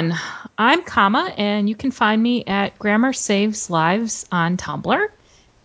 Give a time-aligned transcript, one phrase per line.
[0.00, 0.18] Everyone.
[0.56, 5.08] I'm Kama, and you can find me at Grammar Saves Lives on Tumblr.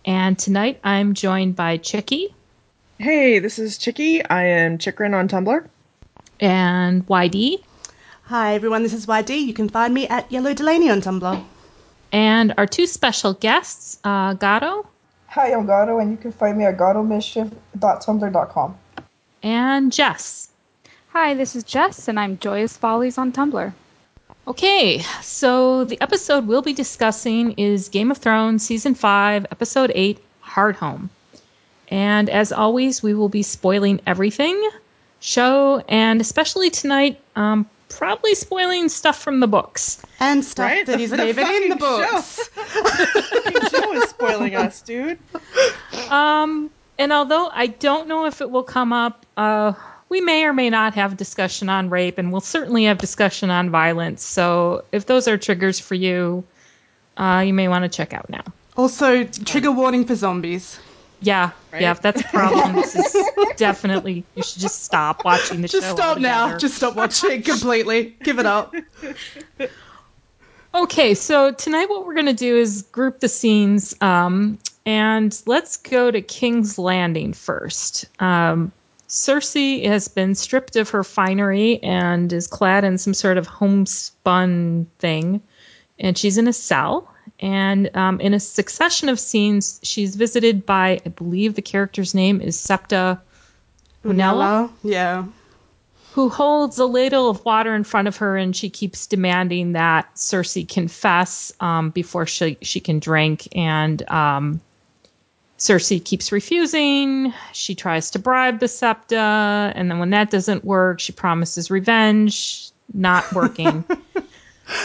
[0.04, 2.34] And tonight I'm joined by Chicky
[2.98, 4.22] Hey, this is Chicky.
[4.24, 5.66] I am Chikrin on Tumblr.
[6.40, 7.62] and YD
[8.24, 9.30] Hi everyone, this is YD.
[9.30, 11.42] You can find me at Yellow Delaney on Tumblr.
[12.12, 14.86] and our two special guests, uh, Gato
[15.28, 18.78] Hi, I'm Gato, and you can find me at gatomischief.tumblr.com.
[19.42, 20.50] and Jess.
[21.08, 23.72] Hi, this is Jess, and I'm Joyous Follies on Tumblr.
[24.48, 30.20] Okay, so the episode we'll be discussing is Game of Thrones Season 5, Episode 8,
[30.44, 31.08] Hardhome.
[31.88, 34.70] And as always, we will be spoiling everything
[35.18, 40.00] show, and especially tonight, um, probably spoiling stuff from the books.
[40.20, 40.86] And stuff Right?
[40.86, 42.48] that The- isn't the even in the fucking books.
[42.54, 45.18] Fucking Joe is spoiling us, dude.
[46.08, 49.72] Um, and although I don't know if it will come up, uh,
[50.08, 53.70] we may or may not have discussion on rape, and we'll certainly have discussion on
[53.70, 54.24] violence.
[54.24, 56.44] So if those are triggers for you,
[57.16, 58.44] uh, you may want to check out now.
[58.76, 60.78] Also, trigger warning for zombies.
[61.20, 61.92] Yeah, yeah.
[61.92, 63.16] If that's a problem, this is
[63.56, 65.96] definitely you should just stop watching the Just show.
[65.96, 66.58] Just stop now.
[66.58, 68.16] Just stop watching completely.
[68.22, 68.74] Give it up.
[70.74, 75.78] Okay, so tonight what we're going to do is group the scenes, um, and let's
[75.78, 78.04] go to King's Landing first.
[78.20, 78.72] Um,
[79.16, 84.88] Cersei has been stripped of her finery and is clad in some sort of homespun
[84.98, 85.40] thing,
[85.98, 87.10] and she's in a cell.
[87.40, 92.42] And um, in a succession of scenes, she's visited by, I believe the character's name
[92.42, 93.22] is Septa
[94.04, 94.70] Unella.
[94.82, 95.24] Yeah.
[96.12, 100.14] who holds a ladle of water in front of her, and she keeps demanding that
[100.14, 103.48] Cersei confess um, before she she can drink.
[103.56, 104.60] And um,
[105.58, 107.32] Cersei keeps refusing.
[107.52, 112.70] She tries to bribe the Septa, and then when that doesn't work, she promises revenge.
[112.92, 113.84] Not working.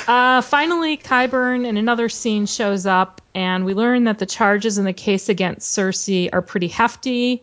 [0.07, 4.85] Uh, finally, Qyburn in another scene shows up, and we learn that the charges in
[4.85, 7.41] the case against Cersei are pretty hefty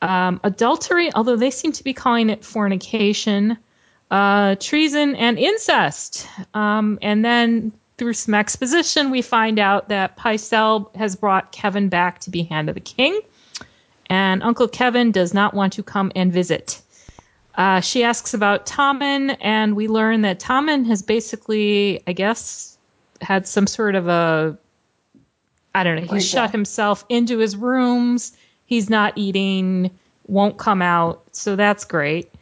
[0.00, 3.58] um, adultery, although they seem to be calling it fornication,
[4.10, 6.26] uh, treason, and incest.
[6.54, 12.20] Um, and then through some exposition, we find out that Pycelle has brought Kevan back
[12.20, 13.20] to be Hand of the King,
[14.06, 16.80] and Uncle Kevan does not want to come and visit.
[17.54, 22.76] Uh, she asks about Tommen, and we learn that Tommen has basically, I guess,
[23.20, 24.58] had some sort of a
[25.74, 26.02] I don't know.
[26.02, 26.26] He Breakdown.
[26.26, 28.32] shut himself into his rooms.
[28.64, 29.90] He's not eating,
[30.26, 31.22] won't come out.
[31.32, 32.32] So that's great.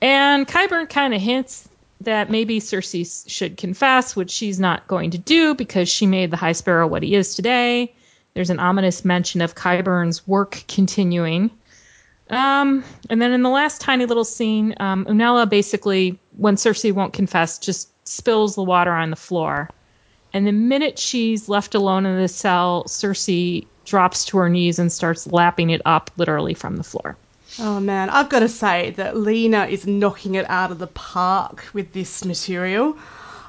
[0.00, 1.68] And Qyburn kind of hints
[2.02, 6.36] that maybe Cersei should confess, which she's not going to do because she made the
[6.36, 7.94] High Sparrow what he is today.
[8.34, 11.50] There's an ominous mention of Qyburn's work continuing.
[12.28, 17.12] Um, and then in the last tiny little scene, um, Unella basically, when Cersei won't
[17.12, 19.70] confess, just spills the water on the floor.
[20.32, 24.92] And the minute she's left alone in the cell, Cersei drops to her knees and
[24.92, 27.16] starts lapping it up literally from the floor.
[27.58, 31.64] Oh man, I've got to say that Lena is knocking it out of the park
[31.72, 32.98] with this material.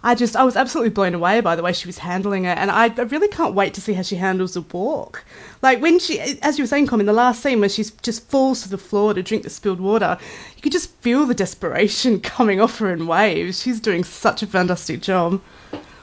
[0.02, 2.72] I just, I was absolutely blown away by the way she was handling it, and
[2.72, 5.26] I, I really can't wait to see how she handles the walk.
[5.62, 8.30] Like when she, as you were saying, Com, in the last scene where she just
[8.30, 10.18] falls to the floor to drink the spilled water,
[10.56, 13.62] you could just feel the desperation coming off her in waves.
[13.62, 15.42] She's doing such a fantastic job.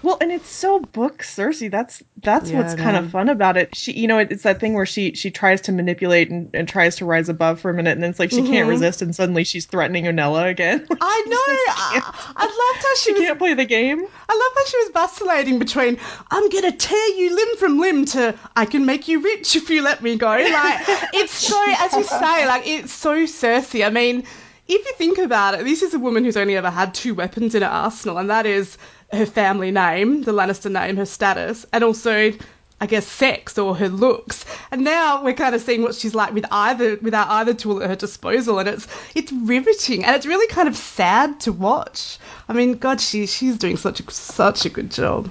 [0.04, 1.70] Well, and it's so book Cersei.
[1.70, 3.74] That's that's Yeah, what's kind of fun about it.
[3.74, 6.68] She, you know, it, it's that thing where she she tries to manipulate and, and
[6.68, 8.42] tries to rise above for a minute, and then it's like she Mm-hmm.
[8.42, 10.86] can't resist, and suddenly she's threatening Unella again.
[11.00, 11.72] I know.
[11.76, 14.06] I, I loved how she she was can't play the game.
[14.28, 15.98] I love how she was vacillating between
[16.30, 19.82] I'm gonna tear you limb from limb to I can make you rich if you
[19.82, 20.28] let me go.
[20.52, 20.80] Like
[21.12, 23.86] it's so as you say, like it's so Cersei.
[23.86, 24.20] I mean,
[24.66, 27.54] if you think about it, this is a woman who's only ever had two weapons
[27.54, 28.78] in her arsenal, and that is
[29.12, 32.32] her family name, the Lannister name, her status, and also
[32.80, 34.44] I guess sex or her looks.
[34.70, 37.88] And now we're kind of seeing what she's like with either without either tool at
[37.88, 42.18] her disposal, and it's it's riveting and it's really kind of sad to watch.
[42.48, 45.30] I mean, God, she she's doing such a such a good job.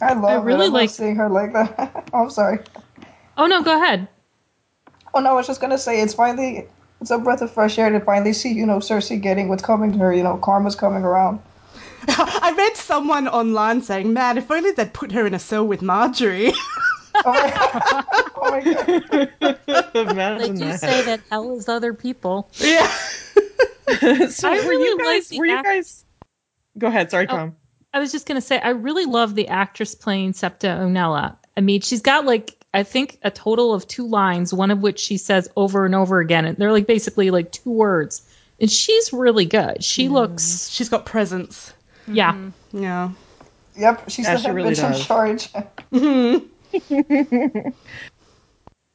[0.00, 0.70] I love really it.
[0.70, 2.08] I like- love seeing her like that.
[2.12, 2.58] oh, I'm sorry.
[3.36, 4.08] Oh no, go ahead.
[5.14, 6.68] Oh no, I was just gonna say it's finally
[7.00, 9.92] it's a breath of fresh air to finally see, you know, Cersei getting what's coming
[9.92, 10.12] to her.
[10.14, 11.40] You know, karma's coming around.
[12.08, 15.80] I read someone online saying, "Man, if only they'd put her in a cell with
[15.80, 16.52] Margaery."
[17.14, 19.30] Oh my, god.
[19.92, 20.80] They Imagine do that.
[20.80, 22.48] say that hell is other people.
[22.54, 22.86] yeah.
[24.28, 25.28] so I were really you guys?
[25.28, 26.04] the Were you guys?
[26.78, 27.10] Go ahead.
[27.10, 27.36] Sorry, Oh.
[27.36, 27.56] Tom.
[27.92, 31.36] I was just gonna say I really love the actress playing Septa Unella.
[31.54, 34.98] I mean, she's got like I think a total of two lines, one of which
[34.98, 38.22] she says over and over again, and they're like basically like two words.
[38.58, 39.82] And she's really good.
[39.82, 40.12] She mm.
[40.12, 41.74] looks, She's got presence.
[42.06, 42.32] Yeah.
[42.32, 42.50] Mm-hmm.
[42.72, 43.10] Yeah.
[43.76, 44.92] Yep, she's Yeah, the she head really bitch in does.
[44.92, 45.52] charge.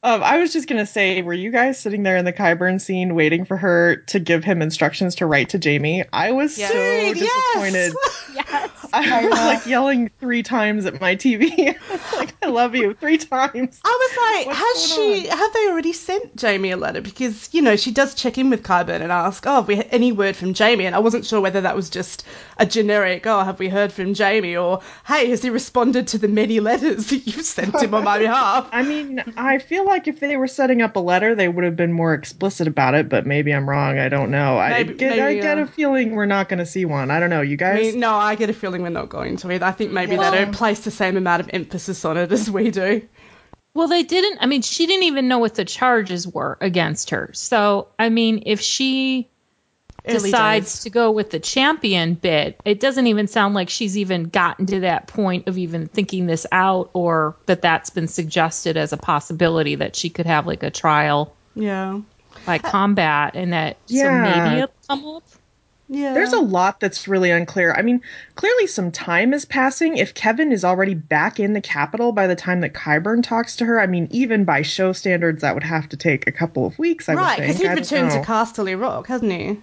[0.04, 3.16] Um, I was just gonna say, were you guys sitting there in the Qyburn scene
[3.16, 6.04] waiting for her to give him instructions to write to Jaime?
[6.12, 6.68] I was Yeah.
[6.68, 7.94] so Dude, disappointed.
[8.34, 8.70] Yes.
[8.92, 11.74] I was like yelling three times at my TV.
[12.16, 13.80] like, I love you three times.
[13.84, 15.28] I was like, What's has going she?
[15.28, 17.00] Have they already sent Jaime a letter?
[17.00, 19.88] Because you know she does check in with Qyburn and ask, "Oh, have we had
[19.90, 22.24] any word from Jaime?" And I wasn't sure whether that was just
[22.58, 26.28] a generic, "Oh, have we heard from Jaime?" or "Hey, has he responded to the
[26.28, 30.20] many letters that you've sent him on my behalf?" I mean, I feel like if
[30.20, 33.08] they were setting up a letter, they would have been more explicit about it.
[33.08, 33.98] But maybe I'm wrong.
[33.98, 34.58] I don't know.
[34.58, 37.10] I Maybe- get, I get uh, a feeling we're not going to see one.
[37.10, 37.40] I don't know.
[37.40, 37.80] You I guys?
[37.92, 39.66] mean, no, I get a feeling we're not going to either.
[39.66, 40.30] I think maybe Yeah.
[40.30, 43.02] they don't place the same amount of emphasis on it as we do.
[43.74, 44.38] Well, they didn't.
[44.40, 47.30] I mean, she didn't even know what the charges were against her.
[47.32, 49.28] So, I mean, if she
[50.08, 50.82] Early decides days.
[50.84, 54.80] to go with the champion bit, it doesn't even sound like she's even gotten to
[54.80, 59.74] that point of even thinking this out or that that's been suggested as a possibility
[59.76, 62.00] that she could have like a trial Yeah.
[62.46, 64.22] by combat and that so Yeah.
[64.44, 65.22] maybe it'll come up.
[65.90, 66.12] Yeah.
[66.12, 67.72] There's a lot that's really unclear.
[67.72, 68.02] I mean,
[68.34, 69.96] clearly some time is passing.
[69.96, 73.64] If Kevan is already back in the capital by the time that Qyburn talks to
[73.64, 76.78] her, I mean, even by show standards, that would have to take a couple of
[76.78, 77.08] weeks.
[77.08, 77.70] I right would because think.
[77.78, 78.22] he's returned to know.
[78.22, 79.58] Casterly Rock, hasn't he?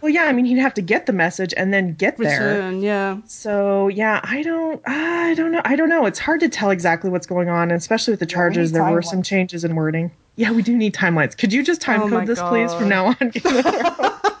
[0.00, 2.40] Well, yeah, I mean, he'd have to get the message and then get there.
[2.40, 3.18] Return, yeah.
[3.26, 6.06] So yeah, I don't, I don't know, I don't know.
[6.06, 8.72] It's hard to tell exactly what's going on, especially with the charges.
[8.72, 10.10] need there were some changes in wording.
[10.36, 11.36] Yeah, we do need timelines.
[11.36, 13.32] Could you just time Oh code this, please, from now on?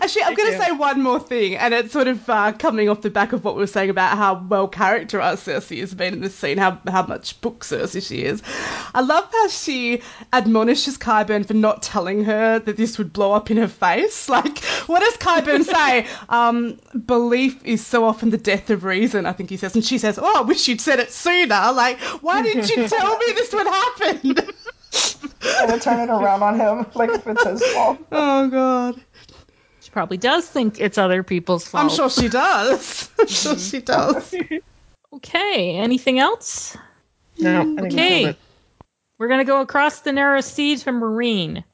[0.00, 3.02] Actually, I'm going to say one more thing, and it's sort of uh, coming off
[3.02, 6.20] the back of what we were saying about how well characterized Cersei has been in
[6.20, 8.42] this scene, how, how much book Cersei she is.
[8.94, 10.02] I love how she
[10.32, 14.28] admonishes Qyburn for not telling her that this would blow up in her face.
[14.40, 16.06] Like, what does Qyburn say?
[16.28, 19.74] Um, belief is so often the death of reason, I think he says.
[19.74, 21.72] And she says, Oh, I wish you'd said it sooner.
[21.72, 24.36] Like, why didn't you tell me this would happen?
[25.60, 27.98] and then turn it around on him like if it's his fault.
[28.12, 29.00] oh, God.
[29.90, 31.82] She probably does think it's other people's fault.
[31.82, 33.10] I'm sure she does.
[33.18, 34.32] I'm sure she does.
[35.12, 36.76] Okay, anything else?
[37.38, 38.36] no, I we Okay.
[39.18, 41.64] We're gonna go across the narrow sea to Meereen.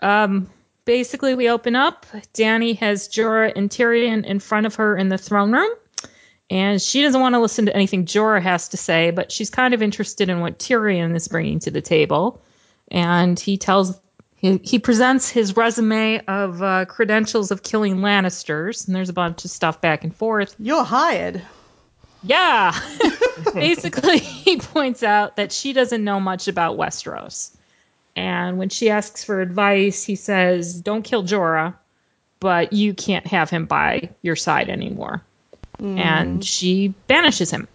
[0.00, 0.48] Um,
[0.84, 2.06] basically, we open up.
[2.32, 5.70] Danny has Jorah and Tyrion in front of her in the throne room,
[6.48, 9.74] and she doesn't want to listen to anything Jorah has to say, but she's kind
[9.74, 12.40] of interested in what Tyrion is bringing to the table.
[12.90, 14.00] And he tells
[14.38, 19.44] he, he presents his resume of uh, credentials of killing Lannisters, and there's a bunch
[19.44, 20.54] of stuff back and forth.
[20.58, 21.42] You're hired.
[22.22, 22.72] Yeah.
[23.54, 27.50] Basically, he points out that she doesn't know much about Westeros.
[28.14, 31.74] And when she asks for advice, he says, Don't kill Jorah,
[32.40, 35.22] but you can't have him by your side anymore.
[35.80, 37.68] And she banishes him.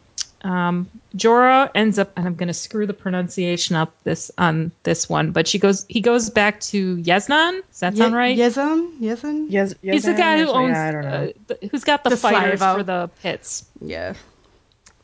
[0.44, 5.08] Um, Jorah ends up, and I'm going to screw the pronunciation up this on this
[5.08, 5.86] one, but she goes.
[5.88, 7.62] He goes back to Yeznan.
[7.70, 8.38] Does that sound right?
[8.38, 9.00] Yezzan?
[9.00, 9.46] Yezzan?
[9.50, 11.10] Yes, yes, He's the guy who owns, yeah, I don't know.
[11.10, 12.78] Uh, the, who's got the, The fighters slave-o.
[12.78, 14.16] for the pits Yeah.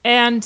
[0.03, 0.45] and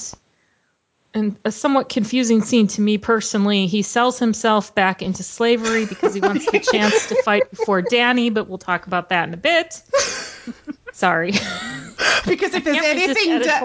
[1.15, 3.67] and a somewhat confusing scene to me personally.
[3.67, 8.31] He sells himself back into slavery because he wants the chance to fight before Danny,
[8.31, 9.81] but we'll talk about that in a bit.
[10.91, 11.31] Sorry,
[12.25, 13.59] Because if there's Can't be just anything, da-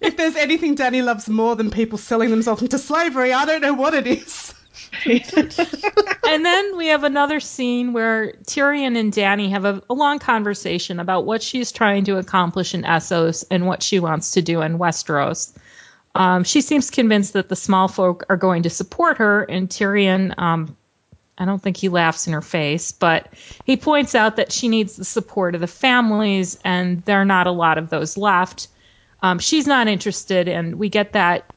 [0.00, 3.74] if there's anything Danny loves more than people selling themselves into slavery, I don't know
[3.74, 4.54] what it is.
[5.06, 11.00] and then we have another scene where Tyrion and Danny have a, a long conversation
[11.00, 14.78] about what she's trying to accomplish in Essos and what she wants to do in
[14.78, 15.56] Westeros.
[16.14, 20.38] Um, she seems convinced that the small folk are going to support her, and Tyrion,
[20.38, 20.76] um,
[21.38, 23.28] I don't think he laughs in her face, but
[23.64, 27.46] he points out that she needs the support of the families, and there are not
[27.46, 28.68] a lot of those left.
[29.22, 31.52] Um, she's not interested, and we get that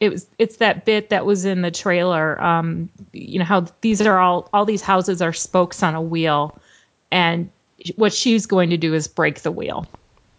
[0.00, 4.00] it was it's that bit that was in the trailer um you know how these
[4.00, 6.58] are all all these houses are spokes on a wheel
[7.10, 7.50] and
[7.96, 9.86] what she's going to do is break the wheel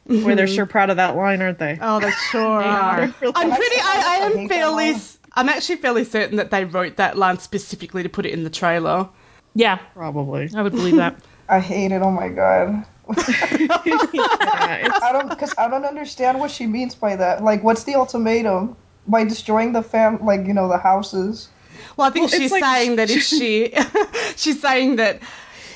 [0.07, 1.77] Boy, they're sure proud of that line, aren't they?
[1.79, 3.01] Oh, they sure They are.
[3.01, 3.01] are.
[3.35, 3.75] I'm pretty.
[3.75, 4.95] Actually, I, I I am hate fairly.
[5.35, 5.49] Line.
[5.49, 8.49] I'm actually fairly certain that they wrote that line specifically to put it in the
[8.49, 9.07] trailer.
[9.53, 10.49] Yeah, Probably.
[10.55, 11.15] I would believe that.
[11.49, 12.01] I hate it.
[12.01, 12.85] Oh my god.
[13.07, 13.17] yeah,
[15.03, 17.43] I don't because I don't understand what she means by that.
[17.43, 18.75] Like, what's the ultimatum?
[19.07, 21.49] By destroying the fam, like you know, the houses.
[21.97, 23.73] Well, I think Well, she's like- saying that if she,
[24.37, 25.19] she's saying that,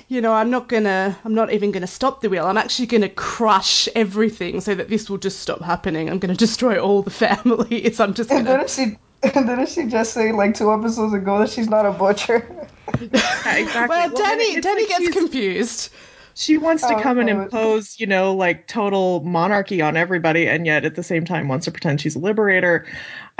[0.07, 2.45] you know, I'm not gonna, I'm not even gonna stop the wheel.
[2.45, 6.09] I'm actually gonna crush everything so that this will just stop happening.
[6.09, 7.99] I'm gonna destroy all the families.
[7.99, 8.43] I'm just gonna.
[8.43, 8.97] didn't she?
[9.35, 12.37] And didn't she just say like two episodes ago that she's not a butcher?
[12.99, 13.87] yeah, exactly.
[13.87, 15.89] Well, then Danny, it's Danny like gets confused.
[16.37, 20.65] She wants to Oh, come and impose, you know, like total monarchy on everybody, and
[20.65, 22.85] yet at the same time wants to pretend she's a liberator.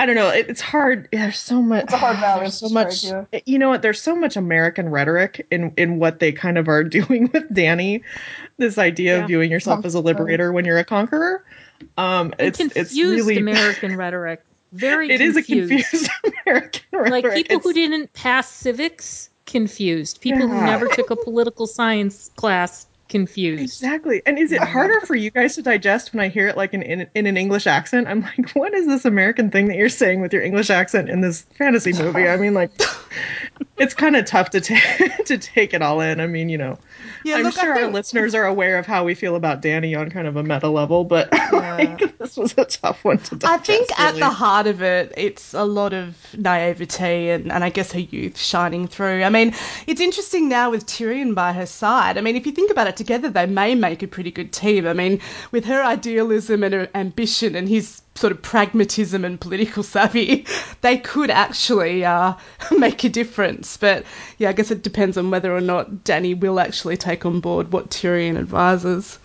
[0.00, 0.30] I don't know.
[0.30, 1.06] It, it's hard.
[1.12, 1.84] There's so much.
[1.84, 3.42] It's a hard balance There's to so strike, much.
[3.44, 3.82] You know what?
[3.82, 8.02] There's so much American rhetoric in in what they kind of are doing with Danny.
[8.56, 9.22] This idea Yeah.
[9.22, 11.44] of viewing yourself as a liberator when you're a conqueror.
[11.98, 14.42] Um, it's confused it's really American rhetoric.
[14.72, 15.90] Very It is a confused.
[15.90, 16.10] confused
[16.46, 17.24] American rhetoric.
[17.24, 22.86] like people who didn't pass civics confused people who never took a political science class
[23.08, 24.20] confused Exactly.
[24.26, 26.82] And is it harder for you guys to digest when I hear it like in,
[26.82, 28.08] in in an English accent?
[28.08, 31.20] I'm like, what is this American thing that you're saying with your English accent in
[31.20, 32.26] this fantasy movie?
[32.28, 32.72] I mean, like,
[33.78, 36.20] it's kind of tough to take to take it all in.
[36.20, 36.78] I mean, you know,
[37.24, 39.94] Yeah, I'm look, I sure our listeners are aware of how we feel about Danny
[39.94, 43.44] on kind of a meta level, but like, this was a tough one to digest.
[43.44, 44.20] I think at really.
[44.20, 48.38] the heart of it, it's a lot of naivete and, and I guess her youth
[48.38, 49.22] shining through.
[49.22, 49.54] I mean,
[49.86, 52.16] it's interesting now with Tyrion by her side.
[52.18, 54.86] I mean, if you think about it together, they may make a pretty good team.
[54.86, 59.82] I mean, with her idealism and her ambition and his sort of pragmatism and political
[59.82, 60.46] savvy,
[60.80, 62.34] they could actually uh,
[62.78, 63.76] make a difference.
[63.76, 64.04] But
[64.38, 67.72] yeah, I guess it depends on whether or not Danny will actually take on board
[67.72, 69.18] what Tyrion advises.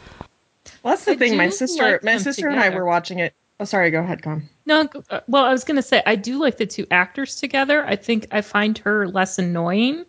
[0.84, 1.38] well, that's the I thing.
[1.38, 3.34] My sister, like my them sister and I were watching it.
[3.60, 3.92] Oh, sorry.
[3.92, 4.50] Go ahead, Com.
[4.66, 7.86] no uh, well i was going to say i do like the two actors together
[7.86, 10.04] i think i find her less annoying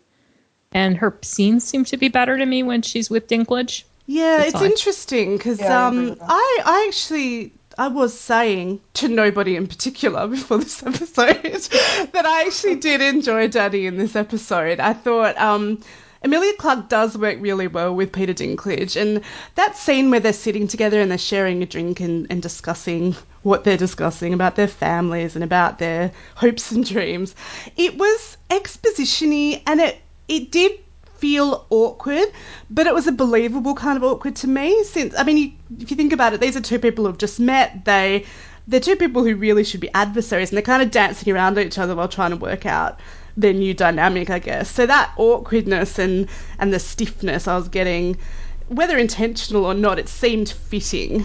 [0.72, 4.48] and her scenes seem to be better to me when she's with dinklage Yeah, That's
[4.48, 4.64] it's all.
[4.64, 6.18] interesting because Yeah, um, with.
[6.22, 11.42] I, I actually I was saying to nobody in particular before this episode
[12.12, 14.80] that I actually did enjoy Danny in this episode.
[14.80, 15.80] I thought um,
[16.24, 19.22] Emilia Clarke does work really well with Peter Dinklage, and
[19.56, 23.64] that scene where they're sitting together and they're sharing a drink and, and discussing what
[23.64, 27.34] they're discussing about their families and about their hopes and dreams,
[27.76, 30.78] it was expositiony and it it did
[31.22, 32.26] feel awkward,
[32.68, 34.82] but it was a believable kind of awkward to me.
[34.82, 37.38] Since I mean, you, if you think about it, these are two people who've just
[37.38, 37.84] met.
[37.84, 38.26] They
[38.66, 41.78] they're two people who really should be adversaries, and they're kind of dancing around each
[41.78, 42.98] other while trying to work out
[43.36, 44.68] their new dynamic, I guess.
[44.68, 48.18] So that awkwardness and and the stiffness I was getting,
[48.66, 51.24] whether intentional or not, it seemed fitting.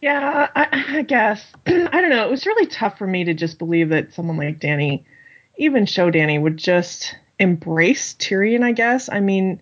[0.00, 1.44] Yeah, I, I guess.
[1.66, 2.24] I don't know.
[2.24, 5.04] It was really tough for me to just believe that someone like Danny,
[5.62, 9.08] even show Danny, would just embrace Tyrion, I guess.
[9.08, 9.60] I mean,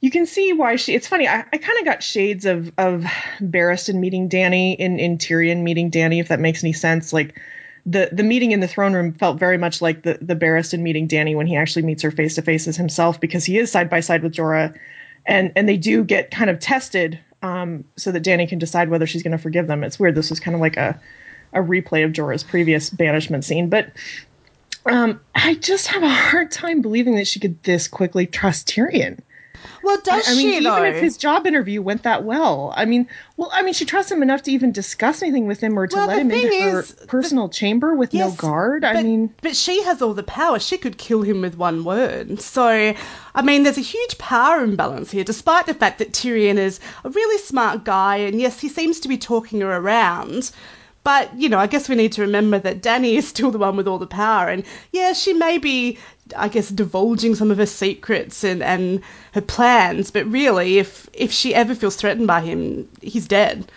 [0.00, 0.94] you can see why she.
[0.94, 1.28] It's funny.
[1.28, 3.02] I, I kind of got shades of of
[3.40, 7.12] Barristan meeting Danny in in Tyrion meeting Danny, if that makes any sense.
[7.12, 7.38] Like
[7.84, 11.06] the the meeting in the throne room felt very much like the the Barristan meeting
[11.06, 13.90] Danny when he actually meets her face to face as himself because he is side
[13.90, 14.76] by side with Jorah,
[15.26, 19.06] and and they do get kind of tested um, so that Danny can decide whether
[19.06, 19.82] she's going to forgive them.
[19.84, 20.14] It's weird.
[20.14, 21.00] This was kind of like a
[21.52, 23.90] a replay of Jorah's previous banishment scene, but
[24.88, 29.20] um, I just have a hard time believing that she could this quickly trust Tyrion.
[29.82, 30.82] Well, does I mean, she even though?
[30.84, 34.22] if his job interview went that well, I mean, well, I mean, she trusts him
[34.22, 36.80] enough to even discuss anything with him or to Well, let him into thing her
[36.80, 38.84] is, personal chamber with no Yes, guard.
[38.84, 40.58] I but, mean, but she has all the power.
[40.58, 42.40] She could kill him with one word.
[42.40, 42.94] So,
[43.34, 47.10] I mean, there's a huge power imbalance here, despite the fact that Tyrion is a
[47.10, 50.50] really smart guy, and yes, he seems to be talking her around.
[51.08, 53.76] But, you know, I guess we need to remember that Danny is still the one
[53.78, 54.46] with all the power.
[54.48, 54.62] And
[54.92, 55.96] yeah, she may be,
[56.36, 59.00] I guess, divulging some of her secrets and, and
[59.32, 63.72] her plans, but really, if, if she ever feels threatened by him, he's dead.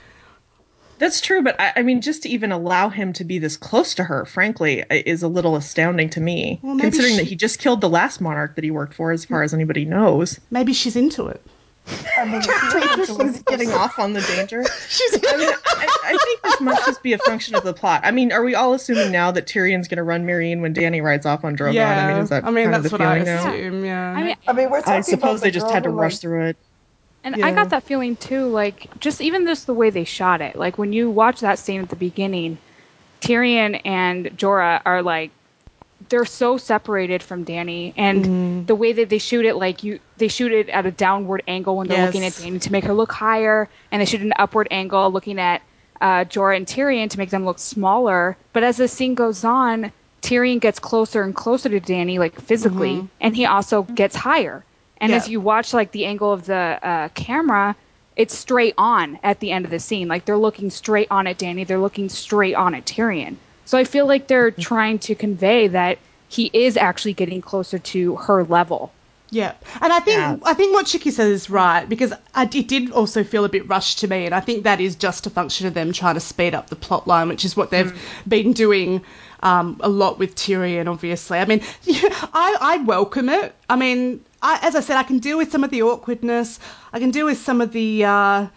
[0.99, 1.41] that's true.
[1.41, 4.25] But I, I mean, just to even allow him to be this close to her,
[4.25, 7.89] frankly, is a little astounding to me, Well, considering she- that he just killed the
[7.89, 10.37] last monarch that he worked for, as far as anybody knows.
[10.51, 11.41] Maybe she's into it.
[12.17, 14.59] I mean, if you were into it, Getting off on the danger.
[15.29, 18.01] I mean, I, I think this must just be a function of the plot.
[18.03, 21.01] I mean, are we all assuming now that Tyrion's going to run Meereen when Danny
[21.01, 21.73] rides off on Drogon?
[21.73, 23.51] yeah, I mean, is that kind of that's the what I feeling now?
[23.53, 24.11] assume, yeah.
[24.11, 25.95] I mean, I mean, we're talking I suppose about they the just had to who,
[25.97, 26.57] rush through it.
[27.23, 27.47] And Yeah.
[27.47, 30.55] I got that feeling too, like just even just the way they shot it.
[30.55, 32.57] Like when you watch that scene at the beginning,
[33.21, 35.31] Tyrion and Jorah are like
[36.11, 38.65] they're so separated from Danny and Mm-hmm.
[38.65, 41.77] the way that they shoot it like you they shoot it at a downward angle
[41.77, 44.67] when they're looking at Danny to make her look higher and they shoot an upward
[44.69, 45.61] angle looking at
[45.99, 48.37] uh, Jorah and Tyrion to make them look smaller.
[48.53, 49.91] But as the scene goes on,
[50.21, 54.63] Tyrion gets closer and closer to Danny, like physically, and he also gets higher.
[54.99, 55.17] And Yeah.
[55.17, 57.75] if you watch like the angle of the uh, camera,
[58.15, 60.07] it's straight on at the end of the scene.
[60.07, 63.35] Like they're looking straight on at Danny, they're looking straight on at Tyrion.
[63.65, 65.97] So I feel like they're trying to convey that
[66.29, 68.91] he is actually getting closer to her level.
[69.33, 70.37] Yeah, and I think Yeah.
[70.43, 73.67] I think what Chicky says is right because I, it did also feel a bit
[73.69, 76.19] rushed to me, and I think that is just a function of them trying to
[76.19, 77.93] speed up the plot line, which is what they've
[78.27, 79.01] been doing
[79.41, 80.87] um, a lot with Tyrion.
[80.87, 83.55] Obviously, I mean, I, I welcome it.
[83.69, 86.59] I mean, I, as I said, I can deal with some of the awkwardness.
[86.91, 88.47] I can deal with some of the uh,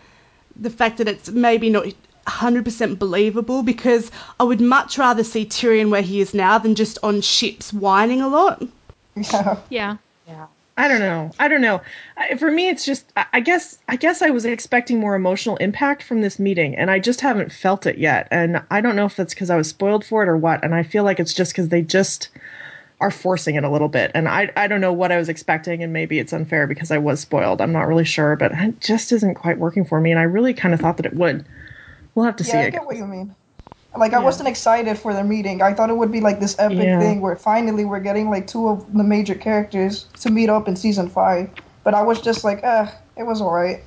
[0.57, 1.87] the fact that it's maybe not
[2.27, 6.99] 100% believable because I would much rather see Tyrion where he is now than just
[7.03, 8.63] on ships whining a lot.
[9.71, 9.97] Yeah.
[10.27, 10.47] Yeah.
[10.77, 11.31] I don't know.
[11.39, 11.81] I don't know.
[12.39, 13.05] For me, it's just.
[13.17, 13.79] I, I guess.
[13.89, 17.53] I guess I was expecting more emotional impact from this meeting, and I just haven't
[17.53, 18.27] felt it yet.
[18.33, 20.65] And I don't know if that's because I was spoiled for it or what.
[20.65, 22.29] And I feel like it's just because they just
[23.01, 24.11] are forcing it a little bit.
[24.15, 24.51] And I.
[24.57, 27.61] I don't know what I was expecting, and maybe it's unfair because I was spoiled.
[27.61, 30.11] I'm not really sure, but it just isn't quite working for me.
[30.11, 31.45] And I really kind of thought that it would.
[32.15, 32.53] We'll have to see.
[32.53, 33.35] Yeah, I I get what you mean.
[33.97, 35.63] Like I wasn't excited for their meeting.
[35.63, 36.99] I thought it would be like this epic Yeah.
[36.99, 40.75] thing where finally we're getting like two of the major characters to meet up in
[40.75, 41.49] season five.
[41.85, 43.85] But I was just like, eh, it was alright.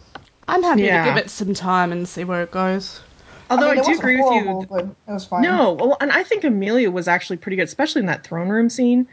[0.47, 1.03] I'm happy Yeah.
[1.03, 3.01] to give it some time and see where it goes.
[3.49, 4.67] Although I, I, mean, it do wasn't agree with you.
[4.69, 5.41] but it was fine.
[5.41, 8.69] No, well, and I think Emilia was actually pretty good, especially in that throne room
[8.69, 9.07] scene.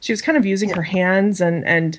[0.00, 0.74] She was kind of using Yeah.
[0.76, 1.98] her hands, and and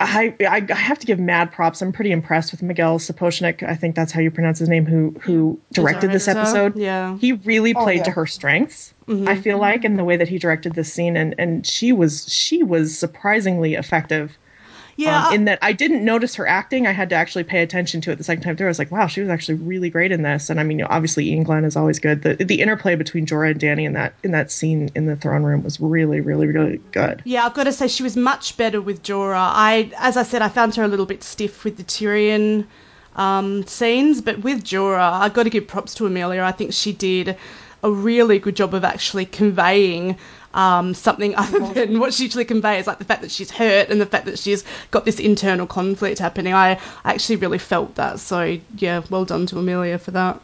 [0.00, 1.80] I, I I have to give mad props.
[1.80, 3.62] I'm pretty impressed with Miguel Sapochnik.
[3.62, 4.84] I think that's how you pronounce his name.
[4.84, 6.76] Who who directed this Director, episode?
[6.76, 7.16] yeah.
[7.18, 8.04] he really Oh, played yeah.
[8.04, 8.94] to her strengths.
[9.06, 9.28] Mm-hmm.
[9.28, 12.26] I feel like in the way that he directed this scene, and and she was
[12.32, 14.36] she was surprisingly effective.
[14.96, 16.86] Yeah, um, in that I didn't notice her acting.
[16.86, 18.66] I had to actually pay attention to it the second time through.
[18.66, 20.50] I was like, wow, she was actually really great in this.
[20.50, 22.22] And I mean, obviously Iain Glen is always good.
[22.22, 25.42] The the interplay between Jorah and Danny in that in that scene in the throne
[25.42, 27.22] room was really, really, really good.
[27.24, 29.50] yeah, I've got to say she was much better with Jorah.
[29.52, 32.66] I, as I said, I found her a little bit stiff with the Tyrion
[33.16, 36.42] um, scenes, but with Jorah, I've got to give props to Emilia.
[36.42, 37.36] I think she did
[37.82, 40.16] a really good job of actually conveying
[40.54, 44.00] um, something other than what she usually conveys, like the fact that she's hurt and
[44.00, 46.54] the fact that she's got this internal conflict happening.
[46.54, 48.20] I actually really felt that.
[48.20, 50.40] So yeah, well done to Emilia for that.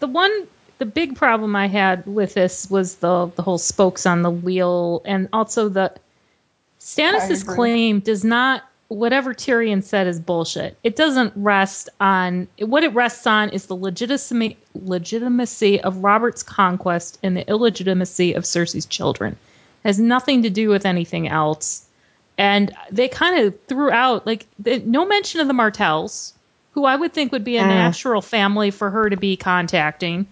[0.00, 0.46] the one
[0.78, 5.02] the big problem I had with this was the the whole spokes on the wheel
[5.04, 5.92] and also the
[6.78, 10.76] Stannis's claim does not whatever Tyrion said is bullshit.
[10.82, 17.18] It doesn't rest on what it rests on is the legitimacy legitimacy of Robert's conquest
[17.22, 19.34] and the illegitimacy of Cersei's children.
[19.84, 21.84] It has nothing to do with anything else.
[22.38, 26.32] And they kind of threw out like the, no mention of the Martells,
[26.72, 27.68] who I would think would be a Mm.
[27.68, 30.26] natural family for her to be contacting.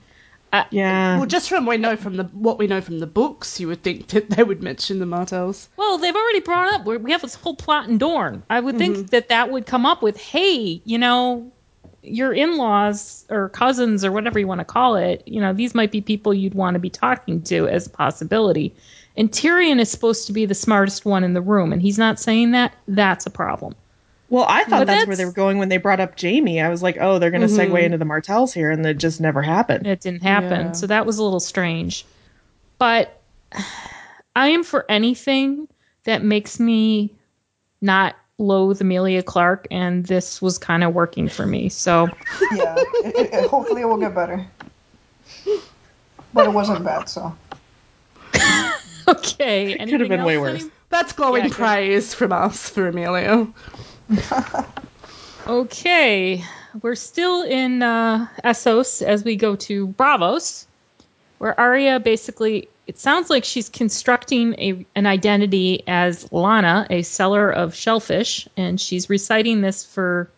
[0.53, 1.17] Uh, yeah.
[1.17, 3.83] Well, just from we know from the what we know from the books, you would
[3.83, 5.69] think that they would mention the Martells.
[5.77, 8.43] Well, they've already brought up we we have this whole plot in Dorne.
[8.49, 9.07] I would think mm-hmm.
[9.07, 11.51] that that would come up with, hey, you know,
[12.03, 15.23] your in-laws or cousins or whatever you want to call it.
[15.27, 18.75] You know, these might be people you'd want to be talking to as a possibility.
[19.17, 22.21] And Tyrion is supposed to be the smartest one in the room, and he's not
[22.21, 22.75] saying that.
[22.87, 23.75] That's a problem.
[24.29, 26.61] Well, I thought But that's, where they were going when they brought up Jaime.
[26.61, 27.77] I was like, oh, they're going to segue mm-hmm.
[27.77, 29.87] into the Martells here, and it just never happened.
[29.87, 30.67] It didn't happen.
[30.67, 30.73] Yeah.
[30.73, 32.05] So that was a little strange.
[32.79, 33.21] But
[34.37, 35.69] I am for anything
[36.05, 37.13] that makes me
[37.81, 41.69] not loathe Emilia Clarke, and this was kind of working for me.
[41.69, 42.09] So
[42.53, 42.75] Yeah.
[42.79, 44.45] It, it, it- hopefully it will get better.
[46.35, 47.35] But it wasn't bad, so.
[49.09, 49.73] okay.
[49.73, 50.65] It could have been way worse.
[50.91, 53.47] That's glowing Yeah, praise from us for Emilia.
[55.47, 56.43] Okay.
[56.83, 60.67] We're still in uh, Essos as we go to Braavos,
[61.39, 67.51] where Arya basically, it sounds like she's constructing a, an identity as Lanna, a seller
[67.51, 70.29] of shellfish, and she's reciting this for.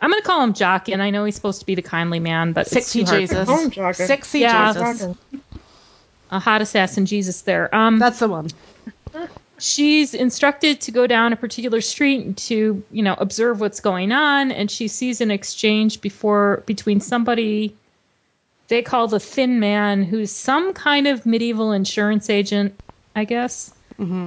[0.00, 1.00] I'm going to call him Jaqen.
[1.00, 3.38] I know he's supposed to be the kindly man, but Sexy it's too hard Jesus.
[3.38, 4.06] for Call him Jaqen.
[4.06, 4.72] Sexy Yeah.
[4.72, 5.16] Jesus.
[6.30, 7.74] a hot assassin Jesus there.
[7.74, 8.48] Um, That's the one.
[9.58, 14.52] She's instructed to go down a particular street to you know observe what's going on
[14.52, 17.74] and she sees an exchange before between somebody
[18.68, 22.78] they call the thin man who's some kind of medieval insurance agent
[23.14, 23.72] i guess.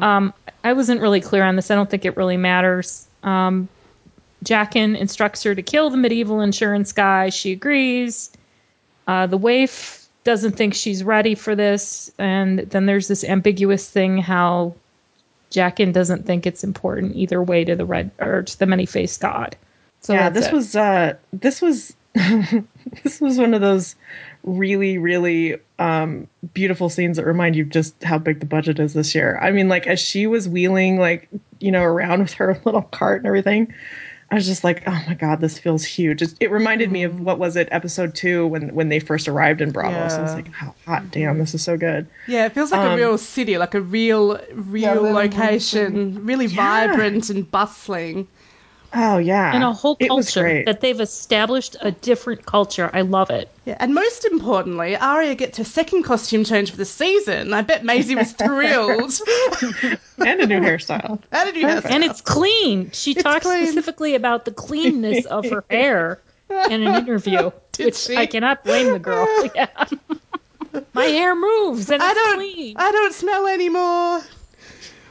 [0.04, 1.70] Um, i wasn't really clear on this.
[1.70, 3.08] I don't think it really matters.
[3.22, 3.70] Um,
[4.44, 7.30] Jaqen instructs her to kill the medieval insurance guy.
[7.30, 8.32] She agrees.
[9.06, 14.18] Uh, the waif doesn't think she's ready for this and then there's this ambiguous thing
[14.18, 14.74] how
[15.52, 19.20] Jaqen doesn't think it's important either way to the red or to the many faced
[19.20, 19.56] god.
[20.02, 20.54] So yeah, this it.
[20.54, 21.96] was uh, this was
[23.04, 23.96] this was one of those
[24.44, 29.14] really, really um, beautiful scenes that remind you just how big the budget is this
[29.14, 29.38] year.
[29.42, 33.20] I mean, like as she was wheeling, like you know, around with her little cart
[33.20, 33.74] and everything,
[34.32, 36.22] I was just like, oh my god, this feels huge.
[36.22, 39.60] It, it reminded me of what was it, episode two, when when they first arrived
[39.62, 40.08] in Bravo.
[40.08, 40.36] So I was Yeah.
[40.36, 42.08] like, oh, hot damn, this is so good.
[42.28, 46.46] Yeah, it feels like a Um, real city, like a real, real little location, really
[46.46, 46.56] Yeah.
[46.56, 48.28] vibrant and bustling.
[48.94, 52.90] Oh yeah, and a whole culture that they've established a different culture.
[52.92, 53.50] I love it.
[53.66, 57.54] Yeah, and most importantly, Arya gets her second costume change for the season.
[57.54, 59.14] I bet Maisie was thrilled.
[60.18, 61.22] and a new hairstyle.
[61.32, 61.92] and a new hairstyle.
[61.92, 62.90] And it's clean.
[62.92, 63.68] She talks clean.
[63.68, 68.18] specifically about the cleanness of her hair in an interview, Did which she?
[68.18, 69.28] I cannot blame the girl.
[69.54, 69.68] Yeah.
[70.94, 72.76] My hair moves and it's I don't, clean.
[72.78, 74.22] I don't smell anymore.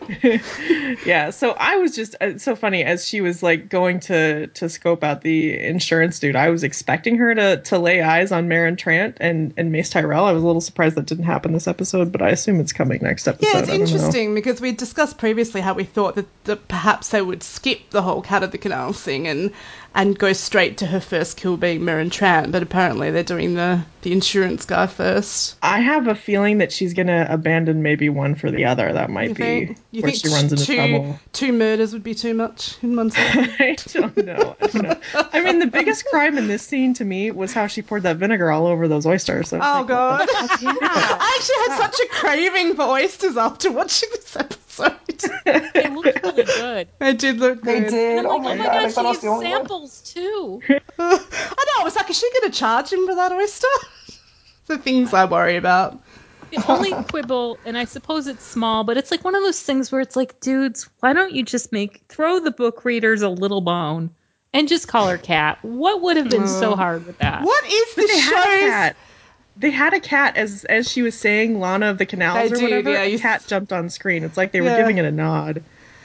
[1.04, 4.46] yeah so i was just uh, it's so funny as she was like going to
[4.48, 8.48] to scope out the insurance dude i was expecting her to to lay eyes on
[8.48, 11.68] Meryn Trant and and mace tyrell i was a little surprised that didn't happen this
[11.68, 13.94] episode but i assume it's coming next episode Yeah, it's I don't know.
[13.94, 18.02] interesting because we discussed previously how we thought that, that perhaps they would skip the
[18.02, 19.52] whole cat of the canal thing and
[19.94, 23.82] and go straight to her first kill being Meryn Trant, but apparently they're doing the
[24.02, 25.56] the insurance guy first.
[25.62, 29.30] i have a feeling that she's gonna abandon maybe one for the other that might
[29.30, 29.78] You be think?
[29.98, 32.94] You where think she runs into two trouble two murders would be too much in
[32.96, 33.24] one scene?
[33.58, 34.56] I don't know.
[34.60, 35.00] I don't know.
[35.32, 38.16] I mean, the biggest crime in this scene to me was how she poured that
[38.16, 39.48] vinegar all over those oysters.
[39.48, 40.20] So oh god!
[40.62, 40.70] yeah.
[40.72, 44.94] I actually had such a craving for oysters after watching this episode.
[45.44, 46.88] They looked really good.
[47.00, 47.90] They did look They good.
[47.90, 48.18] did.
[48.20, 49.42] I'm Oh like, my oh my god, god, thought I was she the has one.
[49.42, 50.62] samples too.
[50.68, 51.80] I know.
[51.80, 53.66] I was like, is she going to charge him for that oyster?
[54.66, 55.98] the things I worry about.
[56.50, 59.90] The only quibble, and I suppose it's small, but it's like one of those things
[59.92, 63.60] where it's like, dudes, why don't you just make throw the book readers a little
[63.60, 64.10] bone
[64.52, 65.58] and just call her Cat?
[65.62, 67.42] What would have been so hard with that?
[67.42, 68.96] What is the they had a show's cat.
[69.56, 72.60] They had a cat as as she was saying Lanna of the Canals They or
[72.60, 72.92] did, whatever.
[72.92, 74.22] yeah, a cat jumped on screen.
[74.24, 74.76] It's like they were Yeah.
[74.78, 75.62] giving it a nod.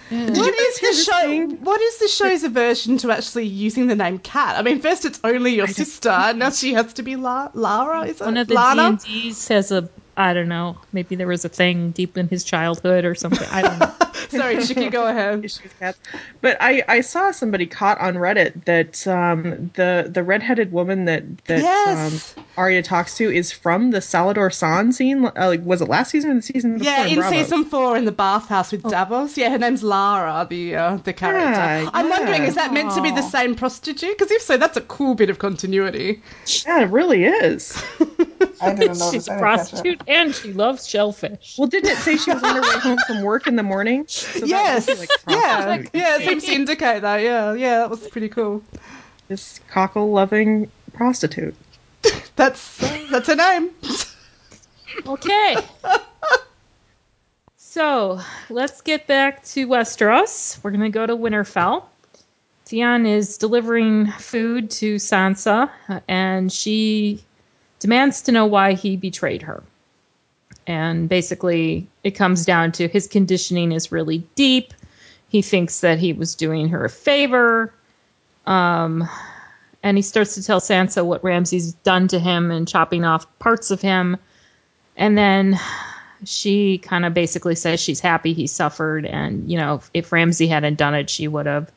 [0.10, 1.21] What you is guys hear the show?
[1.21, 1.63] thing?
[1.63, 4.58] What is the show's aversion to actually using the name Cat?
[4.58, 8.06] I mean, first it's only your sister, now she has to be La- Lara.
[8.06, 8.97] Is it One of the Lanna?
[9.03, 13.04] D&Ds has a, I don't know, maybe there was a thing deep in his childhood
[13.06, 13.47] or something.
[13.52, 13.91] I don't know.
[14.30, 15.45] Sorry, Chicky, go ahead.
[16.41, 21.23] But I, I saw somebody caught on Reddit that um, the the redheaded woman that
[21.45, 22.36] that Yes.
[22.38, 25.26] um, Arya talks to is from the Salladhor Saan scene.
[25.26, 26.91] Uh, like, was it last season or the season before?
[26.91, 27.36] Yeah, in Bravo?
[27.36, 29.38] season four in the bathhouse with Davos.
[29.38, 31.39] Yeah, her name's Lara, the uh, the character.
[31.52, 32.12] Yeah, I'm yeah.
[32.12, 34.17] wondering, is that meant to be the same prostitute?
[34.17, 36.21] Because if so, that's a cool bit of continuity.
[36.65, 37.82] Yeah, it really is.
[38.62, 39.12] I didn't notice.
[39.12, 41.56] She's a I didn't catch prostitute and she loves shellfish.
[41.58, 44.06] Well, didn't it say she was on her way home from work in the morning?
[44.13, 46.17] So yes, would like, yeah, yeah.
[46.17, 47.17] It seems to indicate that.
[47.17, 48.63] Yeah, yeah, that was pretty cool.
[49.27, 51.56] This cockle loving prostitute.
[52.36, 52.77] That's
[53.10, 53.69] that's her name.
[55.06, 55.58] Okay.
[57.58, 60.62] so let's get back to Westeros.
[60.63, 61.84] We're going to go to Winterfell.
[62.65, 65.69] Theon is delivering food to Sansa,
[66.08, 67.23] and she
[67.84, 69.62] demands to know why he betrayed her.
[70.65, 74.74] And basically, it comes down to his conditioning is really deep.
[75.28, 77.74] He thinks that he was doing her a favor.
[78.48, 79.08] Um,
[79.84, 83.69] and he starts to tell Sansa what Ramsay's done to him and chopping off parts
[83.69, 84.17] of him.
[84.96, 85.60] And then
[86.24, 90.78] she kind of basically says she's happy he suffered, and you know, if Ramsay hadn't
[90.78, 91.72] done it, she would have.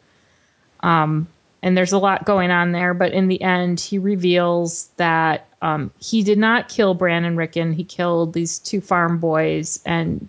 [0.81, 1.27] Um,
[1.63, 5.91] and there's a lot going on there, but in the end, he reveals that um,
[5.99, 7.73] he did not kill Bran and Rickon.
[7.73, 10.29] He killed these two farm boys, and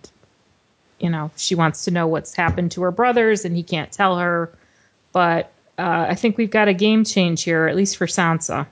[0.98, 4.18] you know, she wants to know what's happened to her brothers, and he can't tell
[4.18, 4.50] her.
[5.12, 8.66] But uh, I think we've got a game change here, at least for Sansa.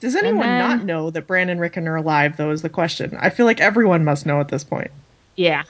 [0.00, 2.36] Does anyone then- not know that Bran and Rickon are alive?
[2.36, 3.16] Though is the question.
[3.20, 4.90] I feel like everyone must know at this point.
[5.36, 5.62] Yeah.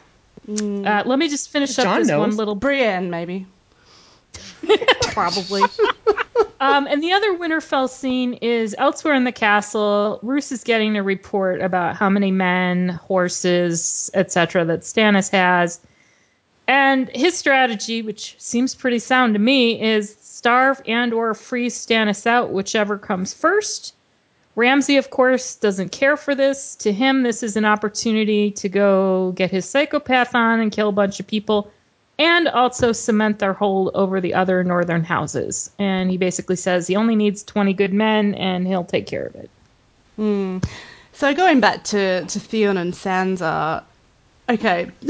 [0.49, 3.47] Uh, let me just finish up Jon this one little Brienne, maybe.
[5.13, 5.63] probably.
[6.61, 10.19] um, and the other Winterfell scene is elsewhere in the castle.
[10.23, 14.65] Roose is getting a report about how many men, horses, etc.
[14.65, 15.81] that Stannis has.
[16.69, 22.27] And his strategy, which seems pretty sound to me, is starve and or freeze Stannis
[22.27, 23.95] out, whichever comes first.
[24.57, 26.75] Ramsay, of course, doesn't care for this.
[26.77, 30.93] To him, this is an opportunity to go get his psychopath on and kill a
[30.93, 31.71] bunch of people
[32.19, 35.71] and also cement their hold over the other northern houses.
[35.79, 39.35] And he basically says he only needs 20 good men and he'll take care of
[39.35, 39.51] it.
[40.17, 40.59] Hmm.
[41.13, 43.85] So going back to, to Theon and Sansa,
[44.49, 44.91] okay,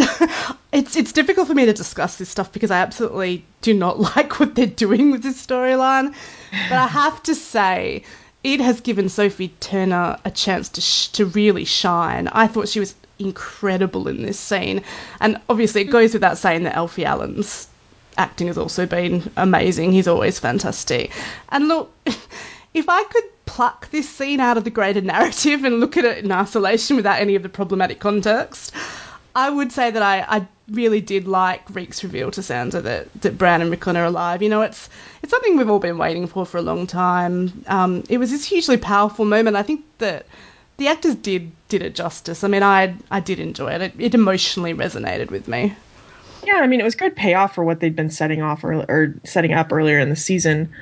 [0.72, 4.38] it's it's difficult for me to discuss this stuff because I absolutely do not like
[4.40, 6.14] what they're doing with this storyline.
[6.68, 8.04] But I have to say,
[8.46, 12.28] it has given Sophie Turner a chance to sh- to really shine.
[12.28, 14.82] I thought she was incredible in this scene,
[15.20, 17.66] and obviously it goes without saying that Alfie Allen's
[18.16, 19.90] acting has also been amazing.
[19.90, 21.10] He's always fantastic.
[21.48, 21.92] And look,
[22.72, 26.24] if I could pluck this scene out of the greater narrative and look at it
[26.24, 28.72] in isolation without any of the problematic context,
[29.36, 33.36] I would say that I, I really did like Reek's reveal to Sansa that, that
[33.36, 34.40] Bran and Rickon are alive.
[34.40, 34.88] You know, it's
[35.22, 37.62] it's something we've all been waiting for for a long time.
[37.66, 39.56] Um, it was this hugely powerful moment.
[39.56, 40.24] I think that
[40.78, 42.44] the actors did did it justice.
[42.44, 43.82] I mean, I I did enjoy it.
[43.82, 45.76] It, it emotionally resonated with me.
[46.42, 49.14] Yeah, I mean, it was good payoff for what they'd been setting off or, or
[49.24, 50.72] setting up earlier in the season.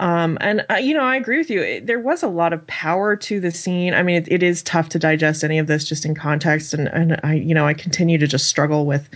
[0.00, 1.62] Um, and uh, you know, I agree with you.
[1.62, 3.94] It, there was a lot of power to the scene.
[3.94, 6.88] I mean, it, it is tough to digest any of this just in context, and
[6.88, 9.08] and I, you know, I continue to just struggle with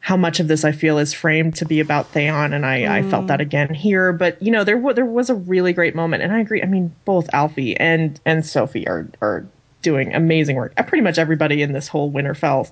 [0.00, 3.02] how much of this I feel is framed to be about Theon, and I, I
[3.02, 4.12] felt that again here.
[4.12, 6.62] But you know, there w- there was a really great moment, and I agree.
[6.62, 9.44] I mean, both Alfie and and Sophie are are
[9.82, 10.72] doing amazing work.
[10.76, 12.70] Uh, Pretty much everybody in this whole Winterfell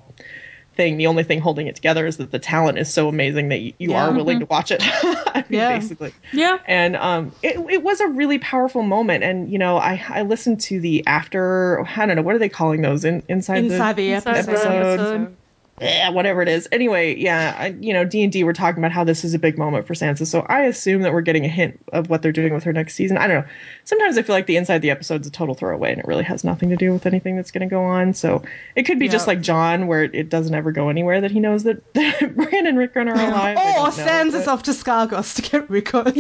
[0.77, 0.97] thing.
[0.97, 3.73] The only thing holding it together is that the talent is so amazing that you,
[3.79, 4.07] you Yeah.
[4.09, 4.81] are willing to watch it.
[4.83, 5.79] I mean, Yeah.
[5.79, 6.13] basically.
[6.33, 6.59] Yeah.
[6.67, 9.25] And um, it, it was a really powerful moment.
[9.25, 11.85] And you know, I I listened to the after.
[11.97, 14.51] I don't know what are they calling those in inside Inside the Inside episode.
[14.67, 15.01] episode.
[15.01, 15.37] episode.
[15.81, 16.69] Yeah, whatever it is.
[16.71, 18.45] Anyway, yeah, I, you know, D and D.
[18.45, 21.13] We're talking about how this is a big moment for Sansa, so I assume that
[21.13, 23.17] we're getting a hint of what they're doing with her next season.
[23.19, 23.51] I don't know.
[23.83, 26.23] Sometimes I feel like the inside the episode is a total throwaway, and it really
[26.23, 28.15] has nothing to do with anything that's going to go on.
[28.15, 28.45] So
[28.77, 31.21] it could be just like Jon, where it doesn't ever go anywhere.
[31.21, 31.93] That he knows that
[32.37, 33.57] Bran and Rickon are alive.
[33.57, 36.05] Or oh, don't Sansa's off to Skagos to get Rickon.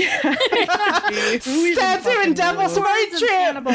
[1.45, 2.77] Sansa and Devil's?
[2.77, 3.67] Road Trip.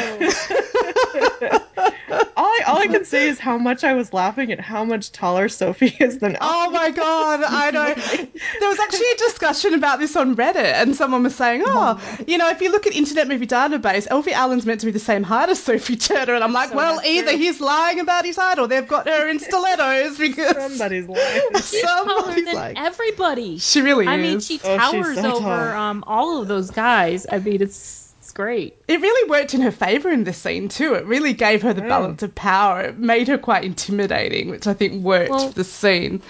[2.36, 5.12] All I, all I can say is how much I was laughing at how much
[5.12, 7.94] taller Sophie is than Oh my god, I know.
[7.94, 12.38] There was actually a discussion about this on Reddit, and someone was saying, "Oh, you
[12.38, 15.22] know, if you look at Internet Movie Database, Alfie Allen's meant to be the same
[15.22, 17.38] height as Sophie Turner," and I'm like, So "Well, either true.
[17.38, 21.42] he's lying about his height, or they've got her in stilettos because somebody's life.
[21.70, 23.58] She's taller somebody's than like." everybody.
[23.58, 24.08] She really is.
[24.10, 24.22] I is.
[24.22, 27.26] mean, she Oh, towers so over um, all of those guys.
[27.30, 27.99] I mean, it's it's
[28.40, 28.76] great.
[28.88, 30.94] It really worked in her favor in this scene too.
[30.94, 32.80] It really gave her the balance of power.
[32.82, 36.22] It made her quite intimidating, which I think worked Well- for the scene.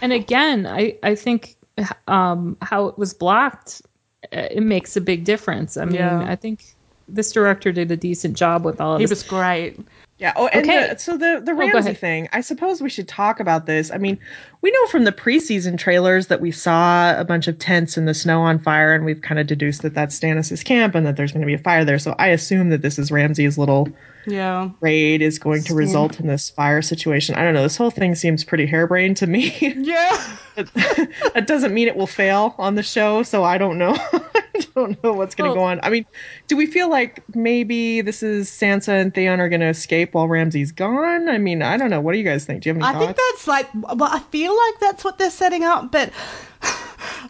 [0.00, 1.56] And again, I I think
[2.06, 3.82] um, how it was blocked,
[4.32, 5.76] uh, it makes a big difference.
[5.76, 6.24] I mean, Yeah.
[6.26, 6.62] I think
[7.08, 9.22] this director did a decent job with all of He this.
[9.22, 9.80] He was great.
[10.18, 10.32] Yeah.
[10.36, 10.88] Oh, and Okay.
[10.94, 11.98] the, so the the go Ramsay ahead.
[11.98, 12.28] thing.
[12.32, 13.90] I suppose we should talk about this.
[13.90, 14.18] I mean,
[14.66, 18.14] we know from the preseason trailers that we saw a bunch of tents and the
[18.14, 21.30] snow on fire, and we've kind of deduced that that's Stannis' camp and that there's
[21.30, 22.00] going to be a fire there.
[22.00, 23.88] So I assume that this is Ramsay's little
[24.26, 24.70] Yeah.
[24.80, 27.36] raid is going to result in this fire situation.
[27.36, 27.62] I don't know.
[27.62, 29.54] This whole thing seems pretty harebrained to me.
[29.86, 30.36] Yeah.
[30.56, 33.94] that doesn't mean it will fail on the show, so I don't know.
[34.56, 35.80] I don't know what's going to Well- go on.
[35.82, 36.06] I mean,
[36.48, 40.28] do we feel like maybe this is Sansa and Theon are going to escape while
[40.28, 41.28] Ramsay's gone?
[41.28, 42.00] I mean, I don't know.
[42.00, 42.62] What do you guys think?
[42.62, 43.04] Do you have any I thoughts?
[43.04, 46.10] think that's like, well, I feel like that's what they're setting up, but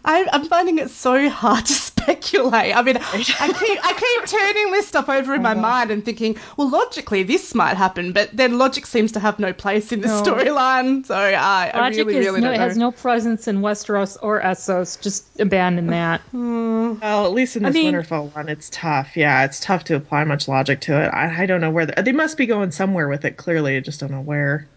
[0.05, 1.73] I, I'm finding it so hard to
[2.07, 2.75] speculate.
[2.75, 6.03] I mean, I keep I keep turning this stuff over in my oh mind and
[6.05, 10.01] thinking, well, logically this might happen, but then logic seems to have no place in
[10.01, 10.23] this No.
[10.23, 11.05] storyline.
[11.05, 12.63] So I, I really, is really no, don't it know.
[12.63, 14.99] has no presence in Westeros or Essos.
[15.01, 16.21] Just abandon that.
[16.31, 16.93] Hmm.
[17.01, 19.17] Well, at least in I this mean- Winterfell one, it's tough.
[19.17, 21.07] Yeah, it's tough to apply much logic to it.
[21.09, 23.35] I, I don't know where the, they must be going somewhere with it.
[23.37, 24.67] Clearly, I just don't know where.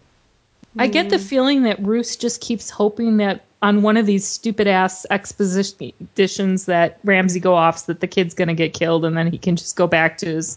[0.78, 4.66] I get the feeling that Roose just keeps hoping that on one of these stupid
[4.66, 9.36] ass expositions that Ramsay go off that the kid's gonna get killed and then he
[9.36, 10.56] can just go back to his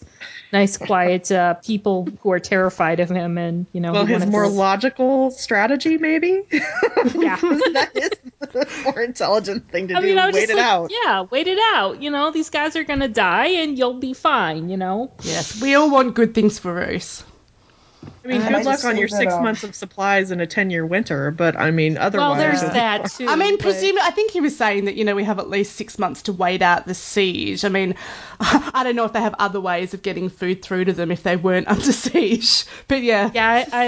[0.54, 4.32] nice quiet uh, people who are terrified of him and you know Well, his wanna
[4.32, 6.44] more kill- logical strategy, maybe.
[6.52, 7.36] yeah.
[7.42, 10.08] that is the more intelligent thing to I do.
[10.16, 10.92] mean, Wait it like, out.
[11.04, 12.02] yeah, wait it out.
[12.02, 14.70] You know, these guys are gonna die, and you'll be fine.
[14.70, 17.24] You know, Yes, we all want good things for Roose.
[18.24, 20.48] I mean, I good might luck on your six um, months of supplies in a
[20.48, 21.30] ten-year winter.
[21.32, 23.28] But I mean, otherwise, well, there's that too.
[23.28, 25.50] I mean, but- presumably, I think he was saying that you know we have at
[25.50, 27.66] least six months to wait out the siege.
[27.66, 27.96] I mean,
[28.40, 31.24] I don't know if they have other ways of getting food through to them if
[31.24, 32.66] they weren't under siege.
[32.88, 33.84] But yeah, Yeah, I,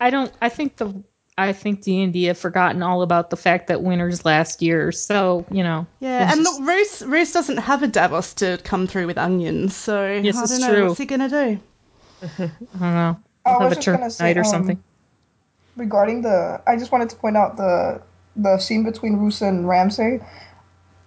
[0.00, 0.32] I, I don't.
[0.42, 1.02] I think the.
[1.38, 4.92] I think D and D have forgotten all about the fact that winter's last year.
[4.92, 5.86] So you know.
[6.00, 9.74] Yeah, and just- look, Roose, Roose doesn't have a Davos to come through with onions,
[9.76, 10.86] so Yes, I it's don't know true.
[10.88, 11.60] what's he gonna do.
[12.22, 13.20] I don't know.
[13.46, 14.82] I I'll was just gonna say, or um, something.
[15.76, 18.00] regarding the I just wanted to point out the
[18.36, 20.20] the scene between Roose and Ramsay.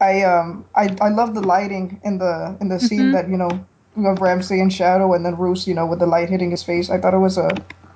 [0.02, 3.14] I um I, I love the lighting in the in the scene Mm-hmm.
[3.14, 3.50] that you know
[3.98, 6.64] you have Ramsay in shadow and then Roose you know with the light hitting his
[6.64, 6.90] face.
[6.90, 7.50] I thought it was a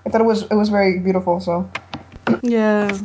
[0.05, 1.39] I thought it was it was very beautiful.
[1.39, 1.69] So
[2.43, 2.97] Yeah,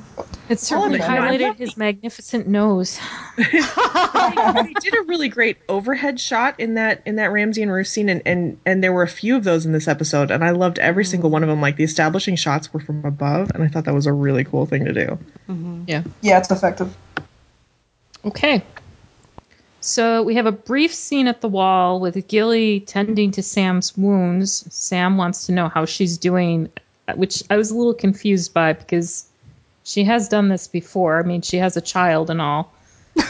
[0.49, 1.03] It certainly it.
[1.03, 2.99] highlighted his magnificent nose.
[3.37, 8.09] they did a really great overhead shot in that in that Ramsay and Roose scene,
[8.09, 10.79] and, and and there were a few of those in this episode, and I loved
[10.79, 11.11] every mm-hmm.
[11.11, 11.61] single one of them.
[11.61, 14.67] Like the establishing shots were from above, and I thought that was a really cool
[14.67, 15.19] thing to do.
[15.49, 15.85] Mm-hmm.
[15.87, 16.03] Yeah.
[16.21, 16.95] Yeah, it's effective.
[18.25, 18.63] Okay.
[19.81, 24.65] So we have a brief scene at the wall with Gilly tending to Sam's wounds.
[24.73, 26.71] Sam wants to know how she's doing,
[27.17, 29.27] which I was a little confused by because
[29.85, 31.19] she has done this before.
[31.19, 32.73] I mean, she has a child and all.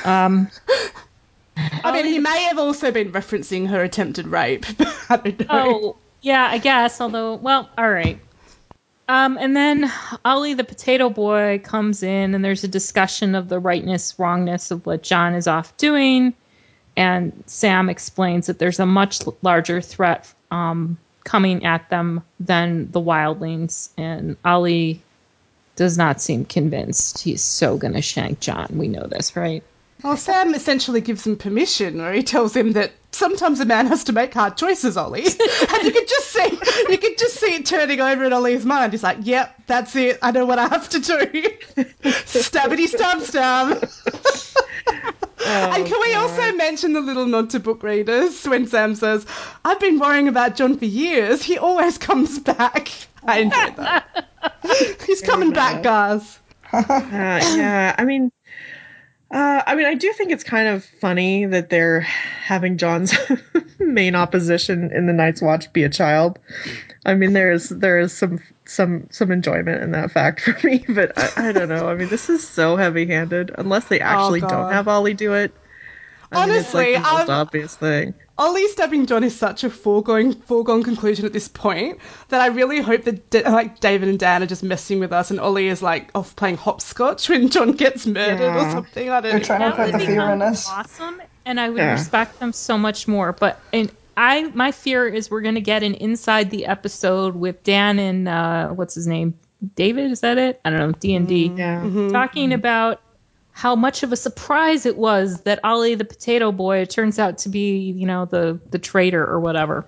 [0.04, 0.48] Um,
[1.56, 4.66] I mean, he may have also been referencing her attempted rape.
[5.10, 5.46] I don't know.
[5.50, 7.00] oh, yeah, I guess.
[7.00, 8.18] Although, well, all right.
[9.08, 9.92] Um, and then
[10.24, 14.86] Ollie the potato boy comes in, and there's a discussion of the rightness, wrongness of
[14.86, 16.34] what Jon is off doing.
[16.96, 23.00] And Sam explains that there's a much larger threat um, coming at them than the
[23.00, 23.90] wildlings.
[23.96, 25.02] And Ollie
[25.76, 27.20] does not seem convinced.
[27.20, 28.68] He's so going to shank Jon.
[28.72, 29.62] We know this, right?
[30.02, 34.02] Well, Sam essentially gives him permission, where he tells him that sometimes a man has
[34.04, 35.22] to make hard choices, Ollie.
[35.26, 36.58] and you could just see,
[36.88, 38.92] you could just see it turning over in Ollie's mind.
[38.92, 40.18] He's like, "Yep, that's it.
[40.20, 41.18] I know what I have to do.
[42.02, 43.88] Stabbity stab stab."
[45.46, 49.26] and can we also mention the little nod to book readers when Sam says,
[49.64, 51.42] "I've been worrying about Jon for years.
[51.42, 52.90] He always comes back."
[53.24, 54.28] I enjoyed that.
[55.06, 56.38] He's coming back, guys.
[56.74, 58.32] Uh, yeah, I mean,
[59.32, 63.14] uh, I mean, I do think it's kind of funny that they're having Jon's
[63.78, 66.38] main opposition in the Night's Watch be a child.
[67.06, 70.84] I mean, there is there is some some some enjoyment in that fact for me,
[70.88, 71.88] but I, I don't know.
[71.88, 73.50] I mean, this is so heavy handed.
[73.56, 74.50] Unless they actually God.
[74.50, 75.54] don't have Ollie do it.
[76.32, 78.14] I mean, it's like Honestly, the most I'm- obvious thing.
[78.38, 82.80] Ollie stabbing Jon is such a foregone foregone conclusion at this point that I really
[82.80, 85.82] hope that D- like David and Dan are just messing with us, and Ollie is
[85.82, 89.10] like off playing hopscotch when Jon gets murdered or something.
[89.10, 89.44] I don't They're know.
[89.44, 90.68] trying to put would the fear in us.
[90.68, 91.92] awesome, and I would Yeah.
[91.92, 93.32] respect them so much more.
[93.32, 97.62] But and I, my fear is we're going to get an inside the episode with
[97.64, 99.34] Dan and uh, what's his name,
[99.76, 100.10] David.
[100.10, 100.60] Is that it?
[100.64, 100.92] I don't know.
[100.98, 102.08] D and D Yeah.
[102.10, 103.00] talking about
[103.52, 107.48] how much of a surprise it was that Ollie the potato boy turns out to
[107.48, 109.86] be, you know, the the traitor or whatever.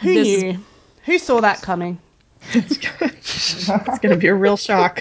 [0.00, 0.58] Who This is- knew?
[1.04, 1.98] Who saw that coming?
[2.52, 2.76] It's
[3.98, 5.00] going to be a real shock.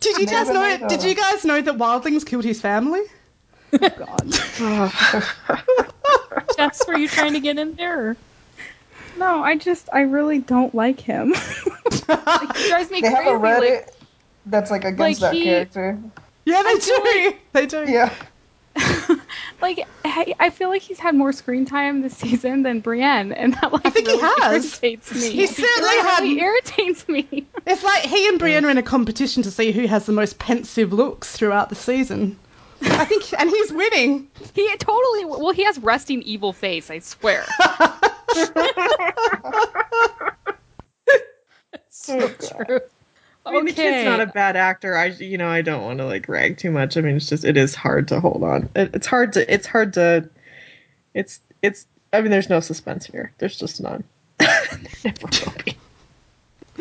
[0.00, 0.60] Did you guys know?
[0.62, 3.02] made Did you guys know that wildlings killed his family?
[3.72, 4.32] Oh God!
[6.56, 8.08] Jess, were you trying to get in there?
[8.10, 8.16] Or?
[9.18, 11.32] No, I just I really don't like him.
[12.08, 13.88] like, he drives me They have a Reddit like,
[14.46, 15.98] that's like against like that he- character.
[16.50, 17.36] Yeah, they do.
[17.52, 17.84] They do.
[17.90, 18.12] Yeah.
[19.60, 23.54] like I, I feel like he's had more screen time this season than Brienne, and
[23.54, 24.64] that like I think he really has.
[24.64, 25.30] irritates me.
[25.30, 27.46] He certainly It had- really irritates me.
[27.66, 30.38] It's like he and Brienne are in a competition to see who has the most
[30.38, 32.38] pensive looks throughout the season.
[32.82, 34.28] I think, and he's winning.
[34.54, 36.90] He totally well, he has resting evil face.
[36.90, 37.44] I swear.
[41.92, 42.80] So true.
[43.46, 44.96] I mean, the kid's not a bad actor.
[44.96, 46.96] I, you know, I don't want to like rag too much.
[46.96, 48.68] I mean, it's just it is hard to hold on.
[48.76, 49.52] It, it's hard to.
[49.52, 50.28] It's hard to.
[51.14, 51.86] It's it's.
[52.12, 53.32] I mean, there's no suspense here.
[53.38, 54.04] There's just none.
[54.40, 55.76] Never will be.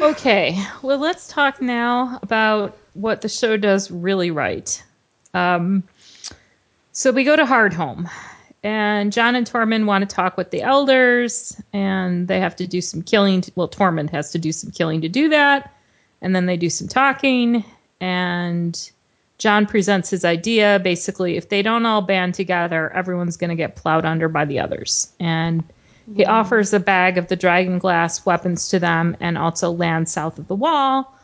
[0.02, 4.82] Okay, well, let's talk now about what the show does really right.
[5.34, 5.84] Um,
[6.91, 8.10] so we go to Hardhome,
[8.63, 12.82] and Jon and Tormund want to talk with the elders, and they have to do
[12.82, 13.41] some killing.
[13.41, 15.74] To, well, Tormund has to do some killing to do that,
[16.21, 17.63] and then they do some talking,
[18.01, 18.91] and
[19.38, 20.79] Jon presents his idea.
[20.84, 24.60] Basically, if they don't all band together, everyone's going to get plowed under by the
[24.60, 25.63] others, and
[26.15, 30.39] he offers a bag of the dragon glass weapons to them and also land south
[30.39, 31.15] of the wall.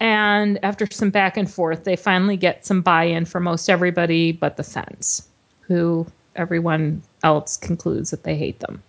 [0.00, 4.32] And after some back and forth, they finally get some buy in for most everybody
[4.32, 5.28] but the Thenns,
[5.60, 8.82] who everyone else concludes that they hate them.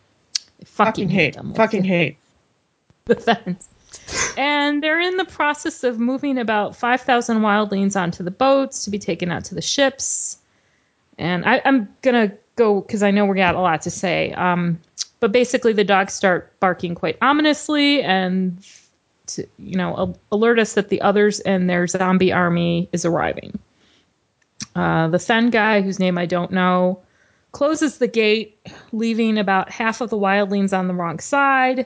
[0.60, 1.36] They fucking, Fucking hate.
[1.36, 1.54] them.
[1.54, 2.18] Fucking hate.
[3.06, 3.68] the Thenns.
[4.38, 9.00] And they're in the process of moving about 5,000 wildlings onto the boats to be
[9.00, 10.38] taken out to the ships.
[11.18, 14.32] And I, I'm going to go because I know we got a lot to say.
[14.34, 14.80] Um,
[15.20, 18.58] but basically, the dogs start barking quite ominously and,
[19.28, 23.58] to, you know, alert us that the others and their zombie army is arriving.
[24.76, 27.02] Uh, the Thenn guy, whose name I don't know,
[27.52, 28.58] closes the gate,
[28.92, 31.86] leaving about half of the wildlings on the wrong side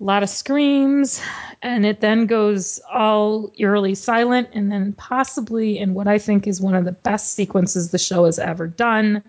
[0.00, 1.20] a lot of screams,
[1.62, 6.60] and it then goes all eerily silent, and then possibly in what I think is
[6.60, 9.22] one of the best sequences the show has ever done,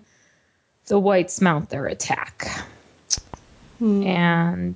[0.85, 2.47] the whites mount their attack.
[4.05, 4.75] And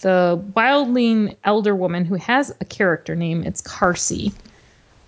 [0.00, 4.34] the wildling elder woman who has a character name, it's Karsi,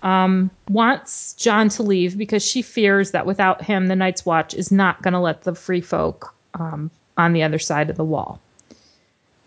[0.01, 4.71] um, wants Jon to leave because she fears that without him, the Night's Watch is
[4.71, 8.39] not going to let the free folk um, on the other side of the wall.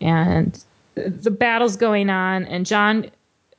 [0.01, 0.61] And
[0.95, 3.09] the battle's going on, and Jon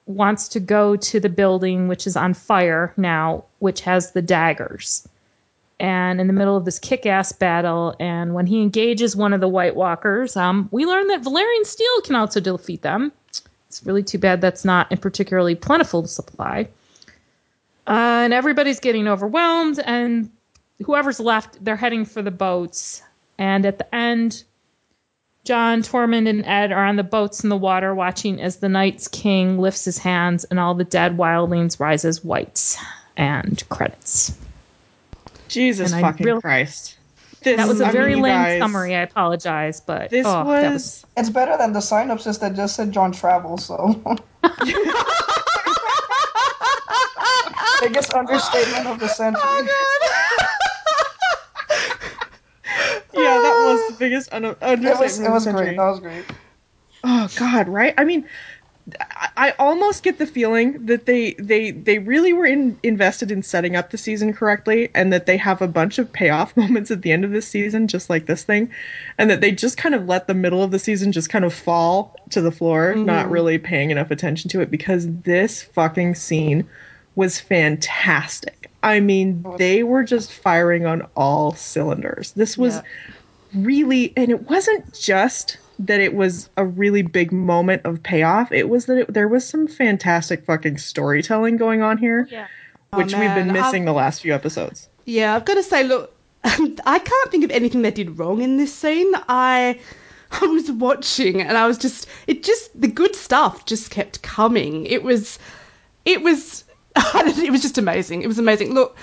[0.07, 5.09] wants to go to the building, which is on fire now, which has the daggers.
[5.78, 9.40] And in the middle of this kick ass battle, and when he engages one of
[9.40, 13.12] the White Walkers, um, we learn that Valyrian steel can also defeat them.
[13.68, 16.68] It's really too bad that's not a particularly plentiful supply.
[17.86, 20.30] Uh, and everybody's getting overwhelmed, and
[20.84, 23.03] whoever's left, they're heading for the boats.
[23.38, 24.45] And at the end,
[25.45, 29.09] Jon, Tormund, and Edd are on the boats in the water watching as the Night's
[29.09, 32.76] King lifts his hands and all the dead wildlings rise as whites.
[33.16, 34.36] And credits.
[35.49, 36.97] Jesus And fucking real- Christ.
[37.43, 38.95] This, That was a I very mean, lame guys, summary.
[38.95, 42.93] I apologize, but This oh, was, was, It's better than the synopsis that just said
[42.93, 44.01] Jon Travel, so.
[47.82, 49.43] Biggest understatement of the century.
[49.45, 49.66] Oh,
[53.14, 55.76] yeah, that was the biggest un- it understatement was, of it was great.
[55.76, 56.24] That was great.
[57.05, 57.94] Oh God, right?
[57.98, 58.26] I mean,
[59.00, 63.42] I, I almost get the feeling that they they they really were in, invested in
[63.42, 67.03] setting up the season correctly, and that they have a bunch of payoff moments at
[67.03, 68.70] the end of this season, just like this thing,
[69.18, 71.55] and that they just kind of let the middle of the season just kind of
[71.55, 73.05] fall to the floor, mm-hmm.
[73.05, 76.68] not really paying enough attention to it because this fucking scene
[77.14, 78.70] was fantastic.
[78.82, 82.32] I mean, they were just firing on all cylinders.
[82.32, 82.82] This was Yeah.
[83.55, 88.68] Really and it wasn't just that it was a really big moment of payoff it
[88.68, 92.46] was that it, there was some fantastic fucking storytelling going on here yeah.
[92.92, 95.62] Oh, which Oh, we've been missing I've- the last few episodes Yeah, I've got to
[95.62, 99.12] say, look, I can't think of anything they did wrong in this scene.
[99.28, 99.78] I
[100.30, 104.86] I was watching and I was just it just the good stuff just kept coming.
[104.86, 105.38] It was
[106.05, 106.64] it was
[106.96, 108.22] it was just amazing.
[108.22, 108.74] It was amazing.
[108.74, 108.96] Look,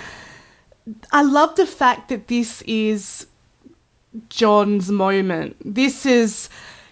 [1.11, 3.25] I love the fact that this is
[4.29, 5.55] Jon's moment.
[5.63, 6.49] This is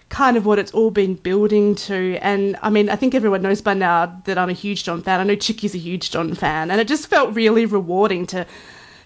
[0.08, 2.18] kind of what it's all been building to.
[2.20, 5.20] And I mean, I think everyone knows by now that I'm a huge Jon fan.
[5.20, 8.46] I know Chicky's a huge Jon fan, and it just felt really rewarding to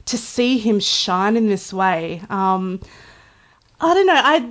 [0.05, 2.23] to see him shine in this way.
[2.29, 2.81] Um,
[3.81, 4.15] I don't know.
[4.17, 4.51] I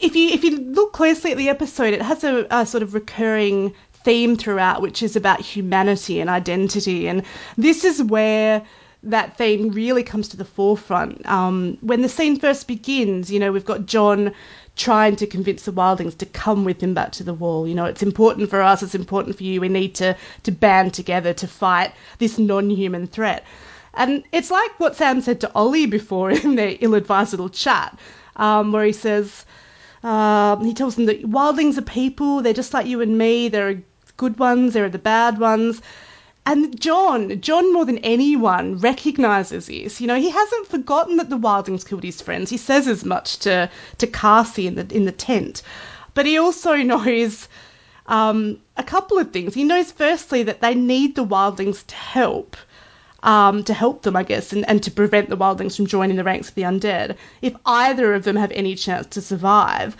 [0.00, 2.94] if you if you look closely at the episode, it has a, a sort of
[2.94, 3.74] recurring
[4.04, 7.22] theme throughout, which is about humanity and identity, and
[7.56, 8.62] this is where
[9.02, 11.24] that theme really comes to the forefront.
[11.26, 14.32] Um, when the scene first begins, you know, we've got Jon
[14.76, 17.66] trying to convince the wildlings to come with him back to the wall.
[17.66, 19.60] You know, it's important for us, it's important for you.
[19.60, 23.44] We need to to band together to fight this non-human threat.
[23.94, 27.98] And it's like what Sam said to Ollie before in their ill-advised little chat,
[28.36, 29.44] um, where he says,
[30.02, 32.40] um, he tells them that wildlings are people.
[32.42, 33.48] They're just like you and me.
[33.48, 33.82] There are
[34.16, 34.74] good ones.
[34.74, 35.82] There are the bad ones.
[36.50, 40.00] And Jon, Jon more than anyone recognizes this.
[40.00, 42.48] You know, he hasn't forgotten that the Wildings killed his friends.
[42.48, 43.68] He says as much to
[43.98, 45.62] to Cassie in the in the tent,
[46.14, 47.48] but he also knows
[48.06, 49.52] um, a couple of things.
[49.52, 52.56] He knows firstly that they need the wildlings to help.
[53.22, 56.24] Um, to help them, I guess, and, and to prevent the wildlings from joining the
[56.24, 59.98] ranks of the undead, if either of them have any chance to survive.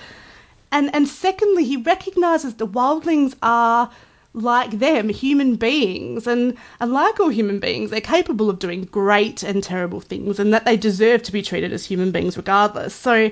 [0.73, 3.91] And and secondly, he recognizes the wildlings are
[4.35, 9.43] like them, human beings, and, and like all human beings, they're capable of doing great
[9.43, 12.95] and terrible things, and that they deserve to be treated as human beings regardless.
[12.95, 13.31] So,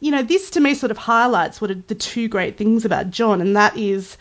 [0.00, 3.10] you know, this to me sort of highlights what are the two great things about
[3.10, 4.16] Jon, and that is,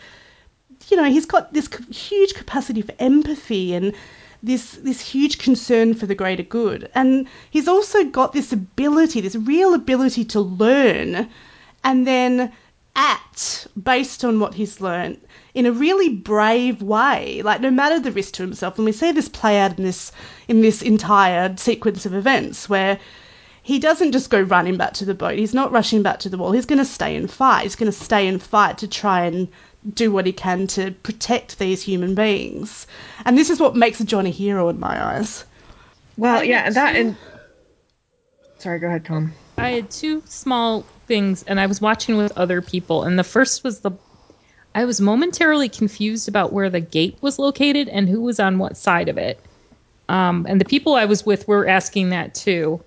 [0.88, 3.94] you know, he's got this huge capacity for empathy and
[4.42, 9.36] this this huge concern for the greater good, and he's also got this ability, this
[9.36, 11.30] real ability to learn,
[11.84, 12.52] and then
[13.00, 15.18] act based on what he's learned
[15.54, 17.42] in a really brave way.
[17.42, 20.12] Like no matter the risk to himself and we see this play out in this
[20.50, 23.00] in this entire sequence of events where
[23.64, 25.38] he doesn't just go running back to the boat.
[25.38, 26.52] He's not rushing back to the wall.
[26.52, 27.64] He's going to stay and fight.
[27.64, 29.48] He's going to stay and fight to try and
[29.94, 32.86] do what he can to protect these human beings.
[33.24, 35.46] And this is what makes jon a hero in my eyes.
[36.18, 37.16] Well yeah that and
[38.58, 39.32] sorry go ahead tom.
[39.58, 43.04] I had two small things, and I was watching with other people.
[43.04, 43.92] And the first was the
[44.74, 48.78] I was momentarily confused about where the gate was located and who was on what
[48.78, 49.40] side of it.
[50.08, 52.82] Um, and the people I was with were asking that too.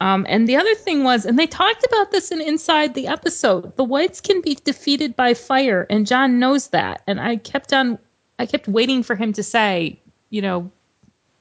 [0.00, 3.76] Um, and the other thing was, and they talked about this in inside the episode.
[3.76, 7.02] The whites can be defeated by fire, and Jon knows that.
[7.06, 7.98] And I kept on,
[8.38, 10.00] I kept waiting for him to say,
[10.30, 10.72] you know,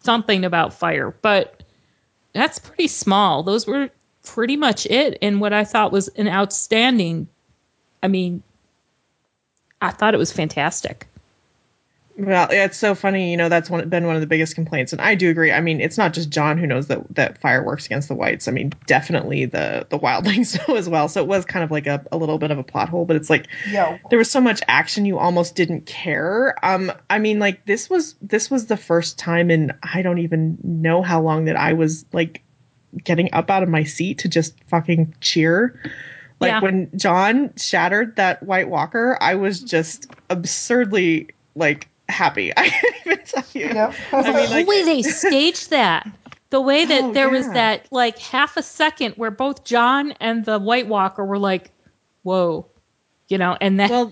[0.03, 1.63] something about fire, but
[2.33, 3.41] that's pretty small.
[3.41, 3.89] Those were
[4.23, 7.27] pretty much it in what I thought was an outstanding.
[8.03, 8.43] I mean,
[9.81, 11.07] I thought it was fantastic.
[12.17, 13.31] Well, yeah, it's so funny.
[13.31, 15.51] You know, that's one, been one of the biggest complaints, and I do agree.
[15.51, 18.47] I mean, it's not just Jon who knows that that fire works against the whites.
[18.47, 21.07] I mean, definitely the the wildlings know as well.
[21.07, 23.15] So it was kind of like a, a little bit of a plot hole, but
[23.15, 23.97] it's like Yeah.
[24.09, 26.53] there was so much action you almost didn't care.
[26.63, 30.57] Um, I mean, like this was this was the first time in I don't even
[30.63, 32.43] know how long that I was like
[33.03, 35.79] getting up out of my seat to just fucking cheer.
[36.39, 36.59] Like Yeah.
[36.61, 42.51] when Jon shattered that White Walker, I was just absurdly like happy.
[42.57, 43.65] I can't even tell you.
[43.67, 43.93] Yep.
[44.11, 46.07] I mean, like, the way they staged that
[46.49, 50.43] the way that Oh, there was that like half a second where both jon and
[50.43, 51.71] the white walker were like
[52.23, 52.65] whoa
[53.29, 53.89] you know and that.
[53.89, 54.11] well,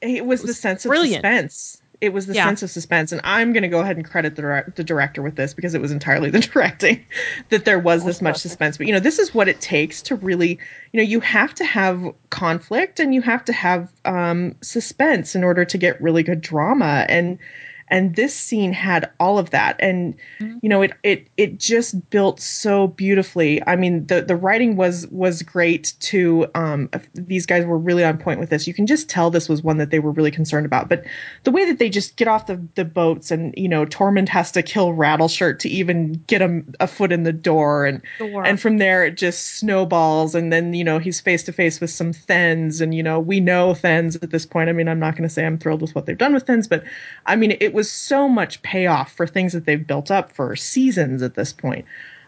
[0.00, 1.22] it was, the was sense of brilliant.
[1.24, 1.80] suspense.
[2.04, 2.44] It was the Yeah.
[2.44, 5.36] sense of suspense, and I'm going to go ahead and credit the, the director with
[5.36, 7.04] this because it was entirely the directing
[7.48, 8.76] that there was this much suspense.
[8.76, 10.58] But you know, this is what it takes to really,
[10.92, 15.42] you know, you have to have conflict and you have to have um, suspense in
[15.42, 17.38] order to get really good drama, and
[17.94, 22.40] and this scene had all of that, and you know, it it it just built
[22.40, 23.64] so beautifully.
[23.68, 26.48] I mean, the the writing was was great too.
[26.56, 28.66] Um, these guys were really on point with this.
[28.66, 30.88] You can just tell this was one that they were really concerned about.
[30.88, 31.04] But
[31.44, 34.50] the way that they just get off the the boats, and you know, Tormund has
[34.52, 38.44] to kill Rattleshirt to even get him a foot in the door, and Door.
[38.44, 41.90] and from there it just snowballs, and then you know he's face to face with
[41.90, 44.68] some Thenns, and you know we know Thenns at this point.
[44.68, 46.66] I mean, I'm not going to say I'm thrilled with what they've done with Thenns,
[46.66, 46.82] but
[47.26, 51.22] I mean, it was so much payoff for things that they've built up for seasons
[51.22, 51.84] at this point.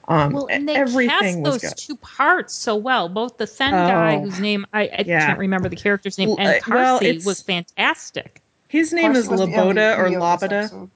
[0.08, 1.76] Um, well and they everything cast those good.
[1.76, 4.20] two parts so well both the Thenn guy Oh.
[4.20, 5.26] whose name i, I Yeah.
[5.26, 9.28] can't remember the character's name and uh, well, Karsi was fantastic His name Marcy is
[9.28, 10.62] was Loboda or MVP of this Loboda.
[10.62, 10.90] episode.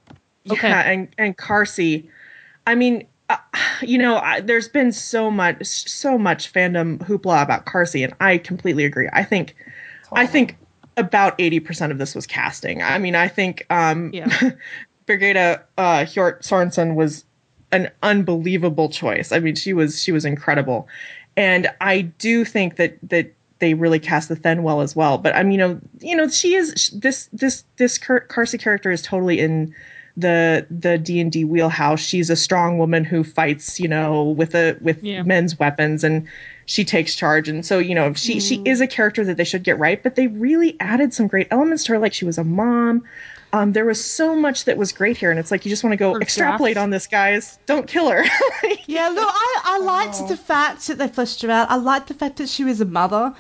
[0.53, 0.69] Okay.
[0.69, 2.09] Yeah, and and Karsi.
[2.69, 3.37] I mean, uh,
[3.83, 8.39] you know, I, there's been so much so much fandom hoopla about Karsi, and I
[8.39, 9.09] completely agree.
[9.13, 9.57] I think
[10.13, 10.57] I think
[10.97, 12.83] about 80% of this was casting.
[12.83, 14.29] I mean, I think um Yeah.
[15.07, 17.25] Birgitte uh Hjort Sorensen was
[17.73, 19.33] an unbelievable choice.
[19.33, 20.89] I mean, she was she was incredible.
[21.37, 25.19] And I do think that that they really cast the Thenn well as well.
[25.19, 28.91] But I mean, you know, you know, she is this this this Car- Karsi character
[28.91, 29.75] is totally in
[30.17, 32.01] the the D and D wheelhouse.
[32.01, 35.23] She's a strong woman who fights, you know, with a with Yeah.
[35.23, 36.27] men's weapons, and
[36.71, 37.49] she takes charge.
[37.49, 40.01] And so, you know, she she is a character that they should get right.
[40.01, 43.03] But they really added some great elements to her, like she was a mom.
[43.53, 45.95] Um, there was so much that was great here, and it's like you just want
[45.95, 46.83] to go Her extrapolate dress.
[46.85, 47.59] on this, guys.
[47.67, 48.25] Don't kill her.
[48.87, 51.71] Yeah, look, I, I liked the fact that they fleshed her out.
[51.71, 53.33] I liked the fact that she was a mother.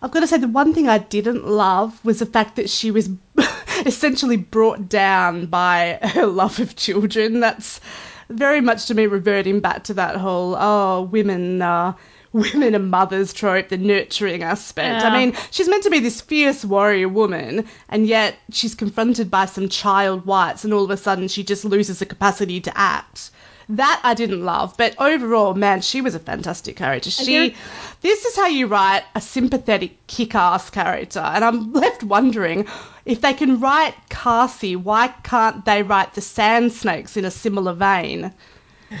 [0.00, 2.92] I've got to say, the one thing I didn't love was the fact that she
[2.92, 3.08] was
[3.86, 7.40] essentially brought down by her love of children.
[7.40, 7.80] That's
[8.28, 11.94] very much to me reverting back to that whole, oh, women, uh,
[12.32, 15.04] women and mothers trope, the nurturing aspect.
[15.04, 19.46] I mean, she's meant to be this fierce warrior woman, and yet she's confronted by
[19.46, 23.30] some child whites, and all of a sudden she just loses the capacity to act.
[23.68, 27.10] That I didn't love, but overall, man, she was a fantastic character.
[27.10, 27.54] She,
[28.00, 32.66] this is how you write a sympathetic, kick-ass character, and I'm left wondering
[33.04, 37.72] if they can write Karsi, why can't they write the Sand Snakes in a similar
[37.72, 38.32] vein?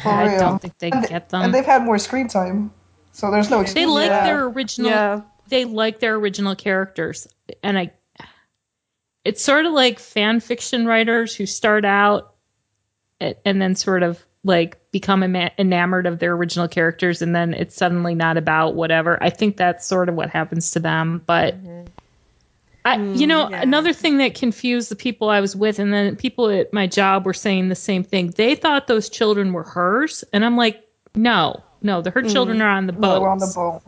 [0.02, 0.38] For i real.
[0.38, 2.70] don't think they and, get them And they've had more screen time,
[3.12, 3.74] so there's no excuse.
[3.74, 4.24] they like for that.
[4.24, 5.20] their original Yeah.
[5.48, 7.28] they like their original characters
[7.62, 7.90] and i
[9.24, 12.34] it's sort of like fan fiction writers who start out
[13.20, 17.54] a- and then sort of like become ema- enamored of their original characters and then
[17.54, 21.54] it's suddenly not about whatever i think that's sort of what happens to them but
[21.62, 21.86] mm-hmm.
[22.84, 26.16] I, you know, mm, another thing that confused the people I was with, and then
[26.16, 28.32] people at my job were saying the same thing.
[28.36, 30.84] They thought those children were hers, and I'm like,
[31.14, 33.22] no, no, the her children are on the boat.
[33.22, 33.82] were on the boat.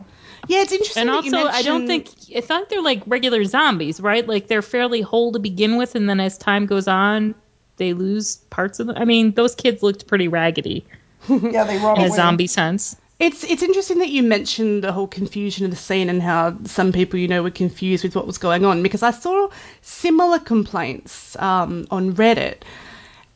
[0.47, 1.01] Yeah, it's interesting.
[1.01, 4.27] And also, I don't think I thought they're like regular zombies, right?
[4.27, 7.33] Like they're fairly whole to begin with, and then as time goes on,
[7.77, 8.97] they lose parts of them.
[8.97, 10.85] I mean, those kids looked pretty raggedy
[11.29, 12.95] Yeah, they run in a zombie sense.
[13.17, 16.91] It's it's interesting that you mentioned the whole confusion of the scene and how some
[16.91, 19.49] people you know were confused with what was going on because I saw
[19.81, 22.61] similar complaints um, on Reddit,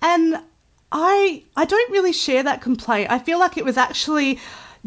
[0.02, 0.40] and
[0.92, 3.12] I I don't really share that complaint.
[3.12, 4.40] I feel like it was actually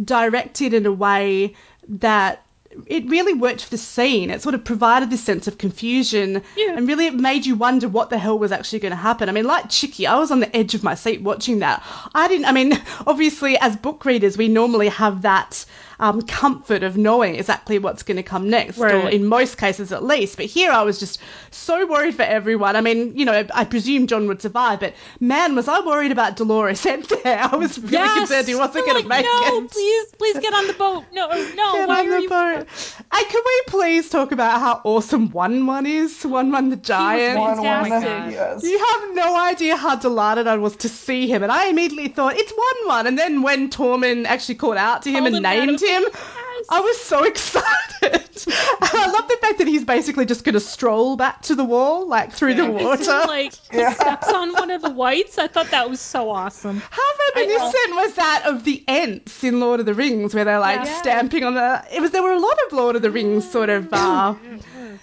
[0.03, 1.55] directed in a way
[1.88, 2.44] that
[2.86, 4.30] it really worked for the scene.
[4.30, 6.74] It sort of provided this sense of confusion Yeah.
[6.74, 9.28] and really it made you wonder what the hell was actually going to happen.
[9.28, 11.82] I mean, like Chicky, I was on the edge of my seat watching that.
[12.14, 15.66] I didn't, I mean, obviously, as book readers, we normally have that
[16.01, 20.03] um, comfort of knowing exactly what's going to come next, or in most cases at
[20.03, 20.36] least.
[20.36, 21.20] But here I was just
[21.51, 22.76] so worried for everyone.
[22.76, 26.36] I mean, you know, I presume Jon would survive, but man, was I worried about
[26.36, 27.38] Dolorous and there.
[27.40, 29.62] I was really concerned he wasn't going like, to make no, it.
[29.62, 31.05] No, please, please get on the boat.
[31.12, 32.28] No, no, Get why on the you?
[32.28, 32.66] boat.
[33.12, 36.24] And can we please talk about how awesome One One is?
[36.24, 37.38] One One the Giant.
[37.38, 38.32] One one, fantastic.
[38.34, 38.62] yes.
[38.62, 42.36] You have no idea how delighted I was to see him, and I immediately thought
[42.36, 43.07] it's One One.
[43.07, 46.02] And then when Tormund actually called out to him Called and him named of- him,
[46.12, 46.66] Yes.
[46.70, 47.64] I was so excited.
[48.82, 52.06] I love the fact that he's basically just going to stroll back to the wall,
[52.06, 53.02] like through the water.
[53.02, 53.92] it like he Yeah.
[53.94, 55.38] steps on one of the whites.
[55.38, 56.80] I thought that was so awesome.
[56.90, 57.02] How
[57.34, 60.98] reminiscent was that of the Ents in Lord of the Rings, where they're like Yeah.
[61.00, 61.84] stamping on the?
[61.92, 64.34] It was there were a lot of Lord of the Rings sort of, uh,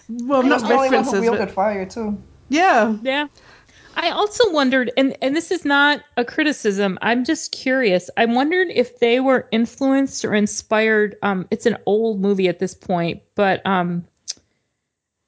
[0.09, 2.17] well, He not was the only one references, wielded but fire too.
[2.49, 2.95] yeah.
[3.01, 3.27] Yeah.
[4.01, 8.09] I also wondered, and, and this is not a criticism, I'm just curious.
[8.15, 11.17] I wondered if they were influenced or inspired.
[11.21, 14.07] Um, it's an old movie at this point, but um,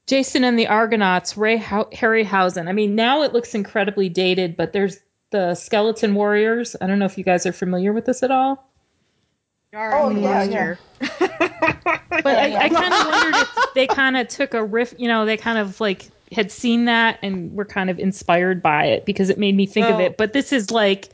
[0.07, 2.69] Jason and the Argonauts, Ray Ho- Harryhausen.
[2.69, 4.99] I mean, now it looks incredibly dated, but there's
[5.32, 6.78] the Skeleton Warriors.
[6.80, 8.72] I don't know if you guys are familiar with this at all.
[9.74, 10.49] Oh, yeah, yeah.
[10.49, 10.80] year.
[11.09, 15.26] But I, I kind of wondered if they kind of took a riff, you know,
[15.26, 19.29] they kind of like had seen that and were kind of inspired by it because
[19.29, 20.17] it made me think of it.
[20.17, 21.09] But this is like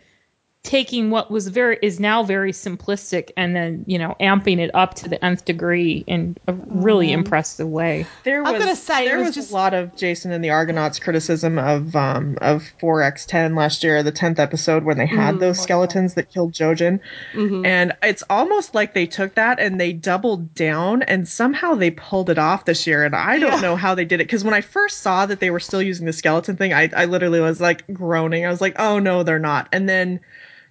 [0.67, 4.93] taking what was very is now very simplistic and then you know amping it up
[4.95, 8.05] to the nth degree in a really impressive way.
[8.25, 10.49] There was I'm gonna say there was was, just- a lot of Jason and the
[10.49, 15.39] Argonauts criticism of um of 4x10 last year, the 10th episode when they had Mm-hmm.
[15.39, 16.99] those skeletons that killed Jojen.
[17.33, 22.29] And it's almost like they took that and they doubled down and somehow they pulled
[22.29, 23.61] it off this year and I don't Yeah.
[23.61, 26.05] know how they did it cuz when I first saw that they were still using
[26.05, 28.45] the skeleton thing, I I literally was like groaning.
[28.45, 30.19] I was like, "Oh no, they're not." And then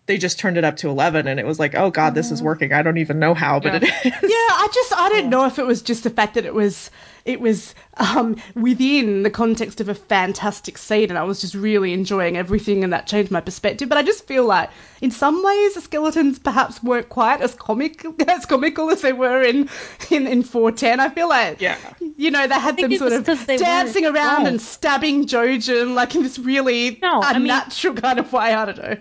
[0.07, 2.43] they just turned it up to 11 and it was like, "Oh god, this is
[2.43, 3.91] working." I don't even know how, but it is.
[4.05, 6.91] Yeah, I just I don't know if it was just the fact that it was
[7.25, 11.93] it was um, within the context of a fantastic scene, and I was just really
[11.93, 13.89] enjoying everything, and that changed my perspective.
[13.89, 14.71] But I just feel like
[15.01, 19.43] in some ways the skeletons perhaps weren't quite as comic as comical as they were
[19.43, 19.69] in
[20.11, 21.01] in in 410.
[21.01, 21.77] I feel like Yeah.
[22.17, 24.49] you know they had them sort was of 'cause they dancing weren't- around oh.
[24.49, 28.53] and stabbing Jojen like in this really No, I mean- unnatural kind of way.
[28.55, 28.97] I don't know.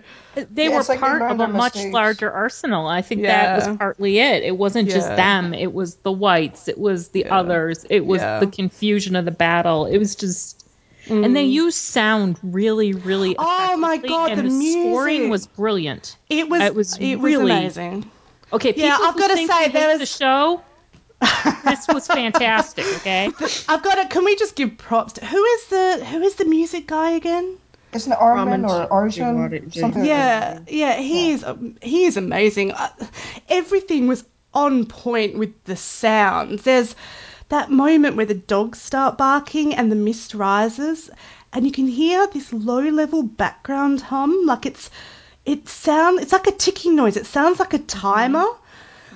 [0.52, 1.94] They Yeah, were it's like part of a their much mistakes.
[1.94, 2.86] larger arsenal.
[2.86, 3.56] I think Yeah.
[3.58, 4.42] that was partly it.
[4.42, 5.54] It wasn't just them.
[5.54, 6.68] It was the whites.
[6.68, 7.86] It was the others.
[7.88, 8.40] It was Yeah.
[8.40, 8.85] the confusion
[9.16, 9.86] of the battle.
[9.86, 10.64] It was just,
[11.08, 13.30] and they used sound really, really.
[13.34, 13.36] Mm.
[13.38, 15.30] Oh my God, And the scoring music.
[15.30, 16.16] was brilliant.
[16.28, 18.10] It was It was it really- was amazing.
[18.52, 20.62] Okay, people Yeah, I've gotta think say, we hate there the show.
[21.64, 22.84] this was fantastic.
[22.96, 23.26] Okay,
[23.68, 24.06] I've got to.
[24.08, 27.56] Can we just give props to who is the who is the music guy again?
[27.92, 29.36] Isn't it Armin Ramen or Arjun?
[29.36, 30.70] Jiwari- Something like that.
[30.70, 32.72] Yeah, yeah, he is um, he is amazing.
[32.72, 32.88] Uh,
[33.48, 36.62] everything was on point with the sounds.
[36.62, 36.94] There's
[37.48, 41.10] that moment where the dogs start barking and the mist rises,
[41.52, 44.90] and you can hear this low level background hum, like it's
[45.44, 47.16] it sound it's like a ticking noise.
[47.16, 48.40] It sounds like a timer.
[48.40, 48.62] Mm-hmm.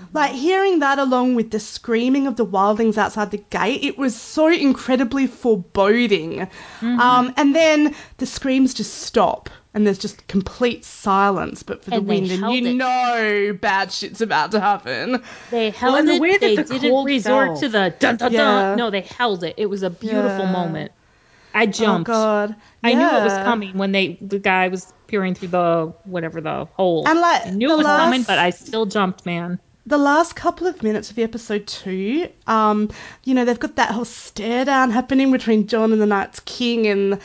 [0.00, 0.16] Mm-hmm.
[0.16, 4.16] Like hearing that along with the screaming of the wildlings outside the gate, it was
[4.16, 6.38] so incredibly foreboding.
[6.38, 7.00] Mm-hmm.
[7.00, 11.96] Um, and then the screams just stop, and there's just complete silence, but for the
[11.98, 12.74] And they wind, and you it.
[12.74, 15.22] know bad shit's about to happen.
[15.50, 16.40] they held and the it.
[16.40, 17.56] they the didn't resort fell.
[17.60, 18.38] to the dun dun Yeah.
[18.38, 18.78] dun.
[18.78, 19.54] No, they held it.
[19.56, 20.52] It was a beautiful Yeah.
[20.52, 20.92] moment.
[21.54, 22.08] I jumped.
[22.08, 25.92] Oh God, I knew it was coming when they the guy was peering through the
[26.04, 27.08] whatever the hole.
[27.08, 29.58] And, like, I knew it was coming, but I still jumped, man.
[29.86, 32.88] the last couple of minutes of the episode two, um,
[33.24, 36.86] you know, they've got that whole stare down happening between Jon and the Night's King,
[36.86, 37.18] and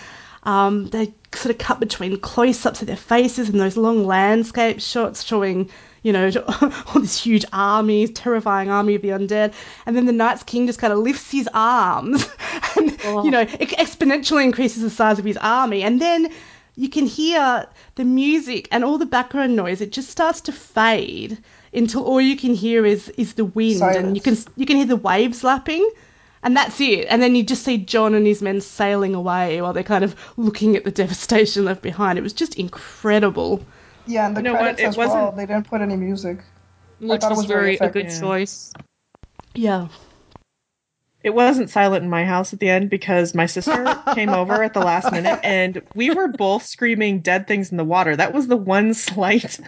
[0.44, 4.80] um, they sort of cut between close ups of their faces and those long landscape
[4.80, 5.70] shots showing,
[6.04, 6.32] you know,
[6.62, 9.54] all this huge army, terrifying army of the undead.
[9.86, 12.28] And then the Night's King just kind of lifts his arms
[12.76, 12.92] and,
[13.26, 13.58] you know, oh.
[13.60, 15.84] it exponentially increases the size of his army.
[15.84, 16.30] And then
[16.76, 17.66] you can hear
[17.96, 19.82] the music and all the background noise.
[19.82, 21.38] It just starts to fade
[21.74, 24.86] until all you can hear is is the wind, and you can you can hear
[24.86, 25.90] the waves lapping,
[26.46, 27.08] and that's it.
[27.10, 30.16] And then you just see Jon and his men sailing away while they're kind of
[30.38, 32.18] looking at the devastation left behind.
[32.18, 33.66] It was just incredible.
[34.08, 35.08] Yeah, and the You know what, credits it as well.
[35.10, 36.38] wasn't- They didn't put any music.
[37.02, 38.22] Which thought it was, was very very a good effective.
[38.22, 38.72] choice.
[39.56, 39.88] Yeah.
[41.26, 44.76] It wasn't silent in my house at the end because my sister came over at
[44.76, 48.16] the last minute and we were both screaming dead things in the water.
[48.16, 49.60] That was the one slight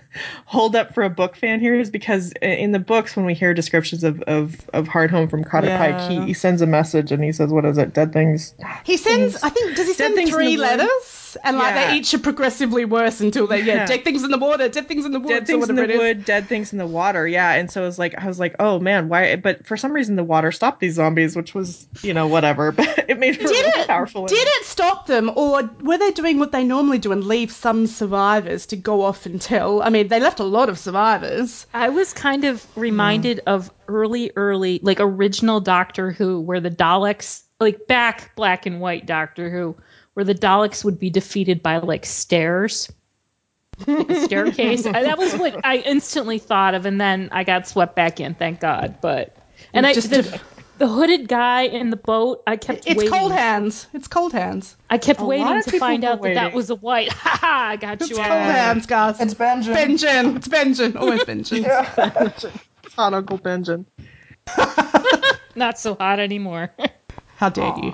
[0.46, 3.56] hold up for a book fan here is because in the books when we hear
[3.56, 5.98] descriptions of of, of Hardhome from Cotter Yeah.
[5.98, 7.92] Pike, he, he sends a message and he says, What is it?
[7.92, 8.54] Dead things
[8.84, 9.36] He sends.
[9.38, 9.76] I think.
[9.76, 11.17] Does he send things three letters?
[11.34, 11.88] Deaths, and like Yeah.
[11.92, 13.86] they each are progressively worse until they yeah, Yeah.
[13.86, 15.84] dead things in the water, dead things in the woods, dead or things in the
[15.84, 15.98] it is.
[16.00, 17.28] wood, dead things in the water.
[17.28, 19.36] Yeah, and so it was like I was like, oh man, why?
[19.36, 22.72] But for some reason, the water stopped these zombies, which was you know whatever.
[22.78, 23.88] But it made for a Did really it?
[23.88, 24.26] powerful.
[24.28, 27.88] Did it stop them, or were they doing what they normally do and leave some
[27.88, 29.82] survivors to go off and tell?
[29.82, 31.66] I mean, they left a lot of survivors.
[31.74, 37.44] I was kind of reminded of early, early, like original Doctor Who, where the Daleks,
[37.60, 39.76] like back black and white Doctor Who,
[40.18, 42.92] where the Daleks would be defeated by like stairs,
[43.86, 44.84] like a staircase.
[44.88, 48.34] I, that was what I instantly thought of, and then I got swept back in,
[48.34, 48.98] thank God.
[49.00, 49.38] But
[49.74, 50.42] and I Just the, to-
[50.80, 53.14] the hooded guy in the boat, I kept It's waiting.
[53.14, 53.86] cold hands.
[53.94, 54.76] It's cold hands.
[54.90, 57.14] I kept A waiting to find were out that that was a white.
[57.14, 57.68] Ha ha!
[57.70, 58.16] I got It's you.
[58.18, 58.50] It's cold all.
[58.50, 59.22] hands, guys.
[59.22, 59.76] It's Benjamin.
[59.76, 60.38] Benjamin.
[60.38, 60.98] It's Benjamin.
[60.98, 61.64] Always Benjamin.
[61.64, 63.86] hot Uncle Benjamin?
[65.56, 66.72] Not so hot anymore.
[67.36, 67.94] How dare you?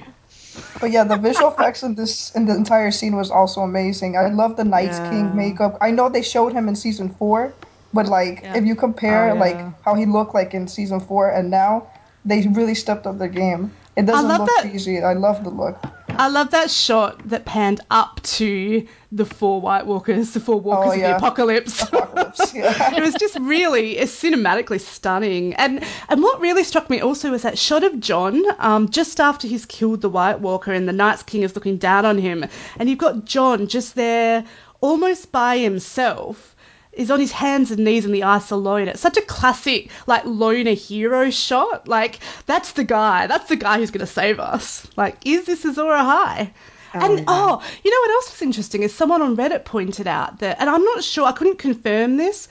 [0.80, 4.18] But yeah, the visual effects in this in the entire scene was also amazing.
[4.18, 5.10] I love the Night's Yeah.
[5.10, 5.78] King makeup.
[5.82, 7.54] I know they showed him in season four,
[7.93, 8.58] but like Yeah.
[8.58, 9.39] if you compare Oh, yeah.
[9.45, 11.88] like how he looked like in season four and now,
[12.26, 13.72] they really stepped up their game.
[13.95, 15.01] It doesn't look that- cheesy.
[15.04, 15.78] I love the look.
[16.18, 20.88] I love that shot that panned up to the four White Walkers, the four Walkers
[20.88, 21.16] Oh, of the yeah.
[21.18, 21.82] apocalypse.
[21.84, 22.95] Apocalypse, yeah.
[22.95, 25.53] it was just really it's cinematically stunning.
[25.55, 29.47] And and what really struck me also was that shot of Jon um, just after
[29.47, 32.45] he's killed the White Walker and the Night's King is looking down on him,
[32.78, 34.43] and you've got Jon just there,
[34.82, 36.53] almost by himself.
[36.96, 38.88] Is on his hands and knees in the ice alone.
[38.88, 41.88] It's such a classic, like loner hero shot.
[41.88, 43.26] Like that's the guy.
[43.28, 44.88] That's the guy who's going to save us.
[44.96, 46.52] Like, is this Azor Ahai?
[46.96, 50.38] Oh, and oh, you know what else was interesting is someone on Reddit pointed out
[50.39, 52.48] that, and I'm not sure, I couldn't confirm this,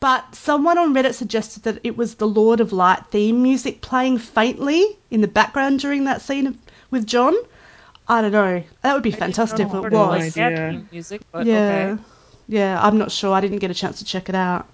[0.00, 4.18] but someone on Reddit suggested that it was the Lord of Light theme music playing
[4.18, 6.58] faintly in the background during that scene
[6.90, 7.34] with John.
[8.06, 8.62] I don't know.
[8.82, 10.36] That would be fantastic if it was.
[10.36, 10.84] idea.
[10.92, 11.94] Music, but Yeah.
[11.94, 12.02] okay.
[12.48, 13.34] Yeah, I'm not sure.
[13.34, 14.68] I didn't get a chance to check it out.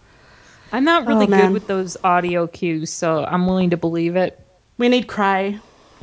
[0.73, 4.39] I'm not really Oh, good with those audio cues, so I'm willing to believe it.
[4.79, 5.61] We need Cray.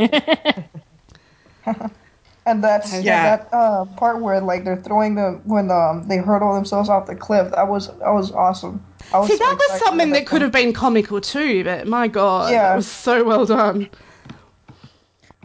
[2.46, 3.02] And that's yeah.
[3.04, 3.22] Yeah.
[3.22, 7.16] that uh, part where like they're throwing them when um, they hurtle themselves off the
[7.16, 7.52] cliff.
[7.52, 8.86] That was that was awesome.
[9.12, 11.88] I was See, so that was something at that could have been comical too, but
[11.88, 12.64] my god, Yeah.
[12.64, 13.90] that was so well done.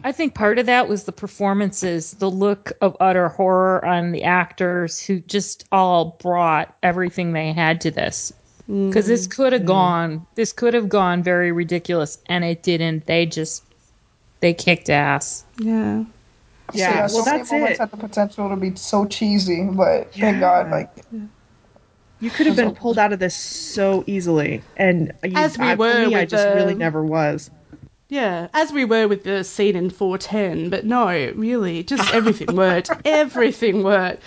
[0.05, 4.21] I think part of that was the performances, the look of utter horror on the
[4.21, 8.31] actors who just all brought everything they had to this.
[8.69, 8.89] Mm.
[8.89, 9.67] Because this could have mm.
[9.67, 13.07] gone, this could have gone very ridiculous, and it didn't.
[13.07, 13.63] They just,
[14.41, 15.43] they kicked ass.
[15.57, 16.03] Yeah.
[16.03, 17.79] So, Yeah, yeah, so well, many that's moments it.
[17.79, 20.91] had the potential to be so cheesy, but thank God, like
[22.19, 25.73] You could have been pulled out of this so easily, and you, As we I,
[25.75, 27.49] were me, I with just really never was.
[28.07, 32.91] Yeah, as we were with the scene in 410, but no, really, just everything worked.
[33.03, 34.21] Everything worked.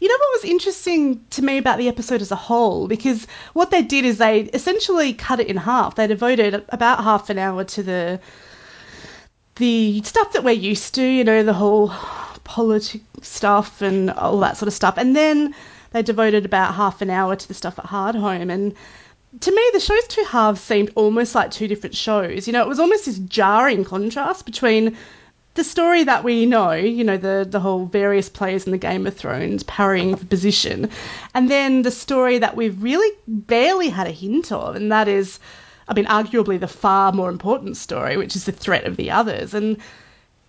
[0.00, 2.86] You know what was interesting to me about the episode as a whole?
[2.88, 5.94] Because what they did is they essentially cut it in half.
[5.94, 8.20] They devoted about half an hour to the
[9.56, 11.88] the stuff that we're used to, you know, the whole
[12.42, 14.98] politics stuff and all that sort of stuff.
[14.98, 15.54] And then
[15.92, 18.50] they devoted about half an hour to the stuff at Hardhome.
[18.50, 18.74] And
[19.40, 22.46] to me, the show's two halves seemed almost like two different shows.
[22.46, 24.96] You know, it was almost this jarring contrast between
[25.54, 29.06] the story that we know, you know, the, the whole various players in the Game
[29.06, 30.90] of Thrones parrying for position,
[31.32, 35.38] and then the story that we've really barely had a hint of, and that is,
[35.86, 39.54] I mean, arguably the far more important story, which is the threat of the others.
[39.54, 39.76] And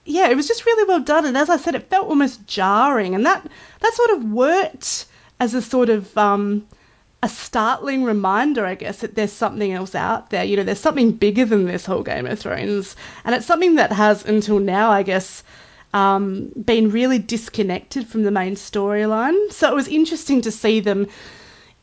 [0.06, 1.26] yeah, it was just really well done.
[1.26, 3.46] And as I said, it felt almost jarring, and that
[3.82, 5.06] that sort of worked
[5.40, 6.66] as a sort of um,
[7.26, 10.44] a startling reminder, I guess, that there's something else out there.
[10.44, 13.92] You know, there's something bigger than this whole Game of Thrones, and it's something that
[13.92, 15.44] has until now, I guess,
[15.96, 19.52] um, been really disconnected from the main storyline.
[19.52, 21.08] So it was interesting to see them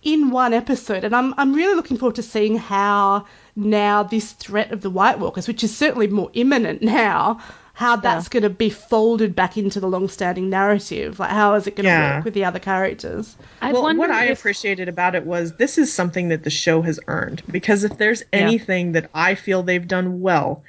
[0.05, 3.26] in one episode, and I'm I'm really looking forward to seeing how
[3.57, 7.40] now this threat of the White Walkers, which is certainly more imminent now,
[7.74, 11.18] how that's going to be folded back into the long-standing narrative.
[11.18, 12.16] Like, how is it going to Yeah.
[12.16, 13.36] work with the other characters?
[13.62, 16.82] I well, wonder what I appreciated about it was this is something that the show
[16.82, 18.40] has earned because if there's Yeah.
[18.40, 20.62] anything that I feel they've done well,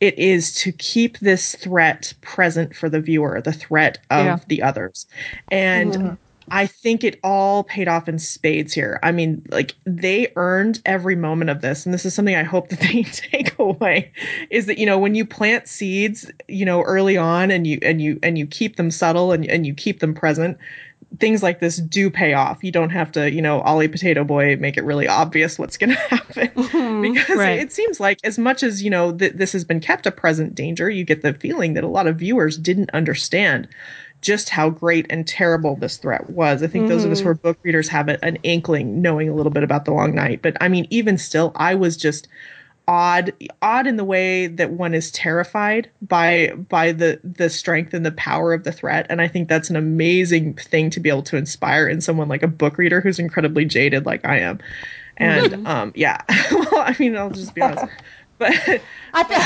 [0.00, 4.38] it is to keep this threat present for the viewer, the threat of Yeah.
[4.46, 5.06] the others.
[5.50, 6.14] And mm-hmm.
[6.50, 8.98] I think it all paid off in spades here.
[9.02, 12.68] I mean, like they earned every moment of this, and this is something I hope
[12.68, 14.12] that they take away
[14.50, 18.00] is that you know when you plant seeds, you know early on, and you and
[18.00, 20.58] you and you keep them subtle and and you keep them present,
[21.18, 22.62] things like this do pay off.
[22.62, 25.90] You don't have to, you know, Ollie Potato Boy make it really obvious what's going
[25.96, 27.02] to happen mm-hmm.
[27.12, 27.58] because Right.
[27.58, 30.54] it seems like as much as you know that this has been kept a present
[30.54, 33.68] danger, you get the feeling that a lot of viewers didn't understand
[34.22, 36.62] just how great and terrible this threat was.
[36.62, 39.34] I think those of us who are book readers have a- an inkling knowing a
[39.34, 40.40] little bit about the long night.
[40.42, 42.28] But I mean, even still, I was just
[42.88, 48.06] odd odd in the way that one is terrified by by the the strength and
[48.06, 49.06] the power of the threat.
[49.10, 52.44] And i think that's an amazing thing to be able to inspire in someone like
[52.44, 54.60] a book reader who's incredibly jaded like i am.
[55.16, 56.22] And um yeah.
[56.52, 57.86] Well i mean i'll just be honest
[58.38, 58.50] but
[59.14, 59.40] I, th-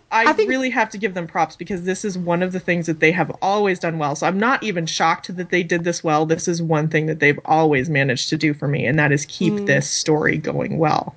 [0.12, 2.60] I, I think- really have to give them props because this is one of the
[2.60, 4.14] things that they have always done well.
[4.16, 6.26] So I'm not even shocked that they did this well.
[6.26, 9.24] This is one thing that they've always managed to do for me, and that is
[9.26, 9.66] keep Mm.
[9.66, 11.14] this story going well.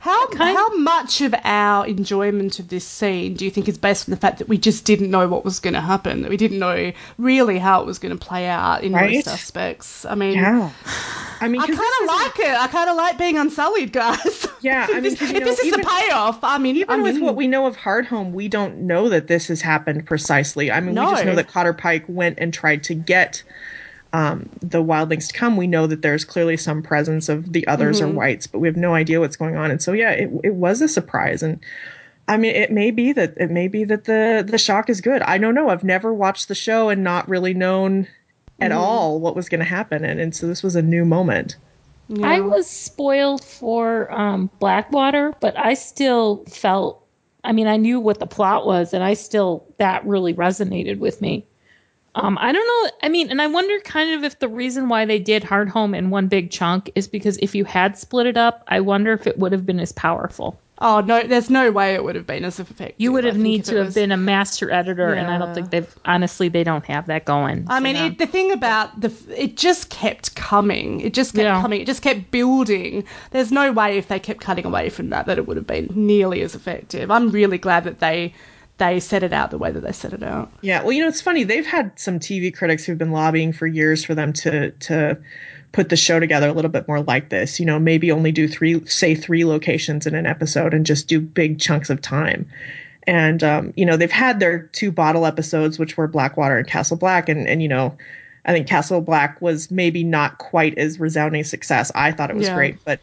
[0.00, 4.10] How how much of our enjoyment of this scene do you think is based on
[4.12, 6.58] the fact that we just didn't know what was going to happen, that we didn't
[6.58, 9.12] know really how it was going to play out in Right?
[9.16, 10.06] most aspects?
[10.06, 10.70] I mean, Yeah.
[11.42, 12.54] I mean, I kind of like it.
[12.54, 14.46] I kind of like being unsullied, guys.
[14.62, 17.00] Yeah, I mean, this, you if know, this is even- the payoff, I mean, even
[17.00, 20.70] I with what we know of Hardhome, we don't know that this has happened precisely.
[20.70, 23.42] I mean, we just know that Cotter Pike went and tried to get
[24.12, 25.56] um, the wildlings to come.
[25.56, 28.10] We know that there's clearly some presence of the others Mm-hmm.
[28.10, 29.70] or whites, but we have no idea what's going on.
[29.70, 31.42] And so, yeah, it, it was a surprise.
[31.42, 31.60] And
[32.28, 35.22] I mean, it may be that it may be that the the shock is good.
[35.22, 35.68] I don't know.
[35.68, 38.06] I've never watched the show and not really known
[38.60, 38.78] at Mm-hmm.
[38.80, 41.56] all what was going to happen, and, and so this was a new moment.
[42.22, 47.06] I was spoiled for um, Blackwater, but I still felt.
[47.42, 51.22] I mean, I knew what the plot was, and I still that really resonated with
[51.22, 51.46] me.
[52.14, 52.90] Um, I don't know.
[53.02, 56.10] I mean, and I wonder kind of if the reason why they did Hardhome in
[56.10, 59.38] one big chunk is because if you had split it up, I wonder if it
[59.38, 60.58] would have been as powerful.
[60.82, 62.94] Oh no, there's no way it would have been as effective.
[62.96, 65.70] You would have need to it have been a master editor, and I don't think
[65.70, 67.66] they've honestly they don't have that going.
[67.68, 71.00] I mean, it, the thing about the it just kept coming.
[71.00, 71.60] It just kept Yeah.
[71.60, 71.82] coming.
[71.82, 73.04] It just kept building.
[73.30, 75.90] There's no way if they kept cutting away from that that it would have been
[75.94, 77.10] nearly as effective.
[77.10, 78.32] I'm really glad that they
[78.80, 80.50] they set it out the way that they set it out.
[80.62, 81.44] Yeah, well, you know, it's funny.
[81.44, 85.16] They've had some TV critics who've been lobbying for years for them to to
[85.72, 87.60] put the show together a little bit more like this.
[87.60, 91.20] You know, maybe only do three, say three locations in an episode, and just do
[91.20, 92.50] big chunks of time.
[93.06, 96.96] And um, you know, they've had their two bottle episodes, which were Blackwater and Castle
[96.96, 97.96] Black, and and you know,
[98.46, 101.92] I think Castle Black was maybe not quite as resounding success.
[101.94, 102.54] I thought it was Yeah.
[102.54, 103.00] great, but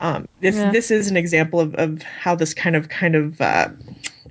[0.00, 0.72] um, this Yeah.
[0.72, 3.68] this is an example of, of how this kind of kind of uh,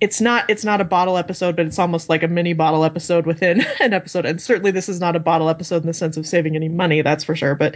[0.02, 3.26] it's not it's not a bottle episode, but it's almost like a mini bottle episode
[3.26, 4.26] within an episode.
[4.26, 7.02] And certainly this is not a bottle episode in the sense of saving any money,
[7.02, 7.56] that's for sure.
[7.56, 7.76] But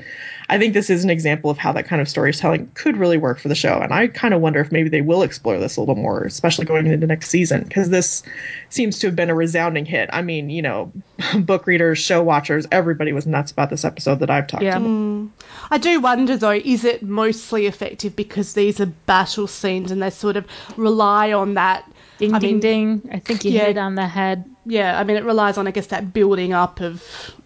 [0.49, 3.39] I think this is an example of how that kind of storytelling could really work
[3.39, 3.79] for the show.
[3.79, 6.65] And I kind of wonder if maybe they will explore this a little more, especially
[6.65, 8.23] going into next season, because this
[8.69, 10.09] seems to have been a resounding hit.
[10.13, 10.91] I mean, you know,
[11.39, 14.77] book readers, show watchers, everybody was nuts about this episode that I've talked yeah.
[14.77, 14.79] to.
[14.79, 15.29] Mm.
[15.71, 20.09] I do wonder though, is it mostly effective because these are battle scenes and they
[20.09, 20.45] sort of
[20.77, 21.89] rely on that?
[22.19, 23.09] Ding I ding mean, ding.
[23.11, 23.61] I think you yeah.
[23.61, 24.45] hit it on the head.
[24.65, 27.03] Yeah, I mean, it relies on, I guess, that building up of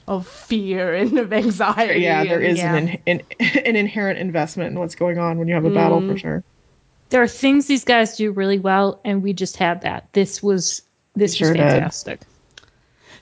[0.07, 2.01] of fear and of anxiety.
[2.01, 2.76] Yeah, there and- is yeah.
[2.76, 6.18] an, an an inherent investment in what's going on when you have a battle for
[6.18, 6.43] sure.
[7.09, 10.09] There are things these guys do really well, and we just had that.
[10.13, 10.82] This was
[11.15, 11.63] this Sure was did.
[11.63, 12.20] fantastic.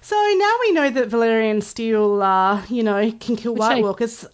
[0.02, 4.26] So now we know that Valyrian Steel, uh, you know, can kill White I- Walkers.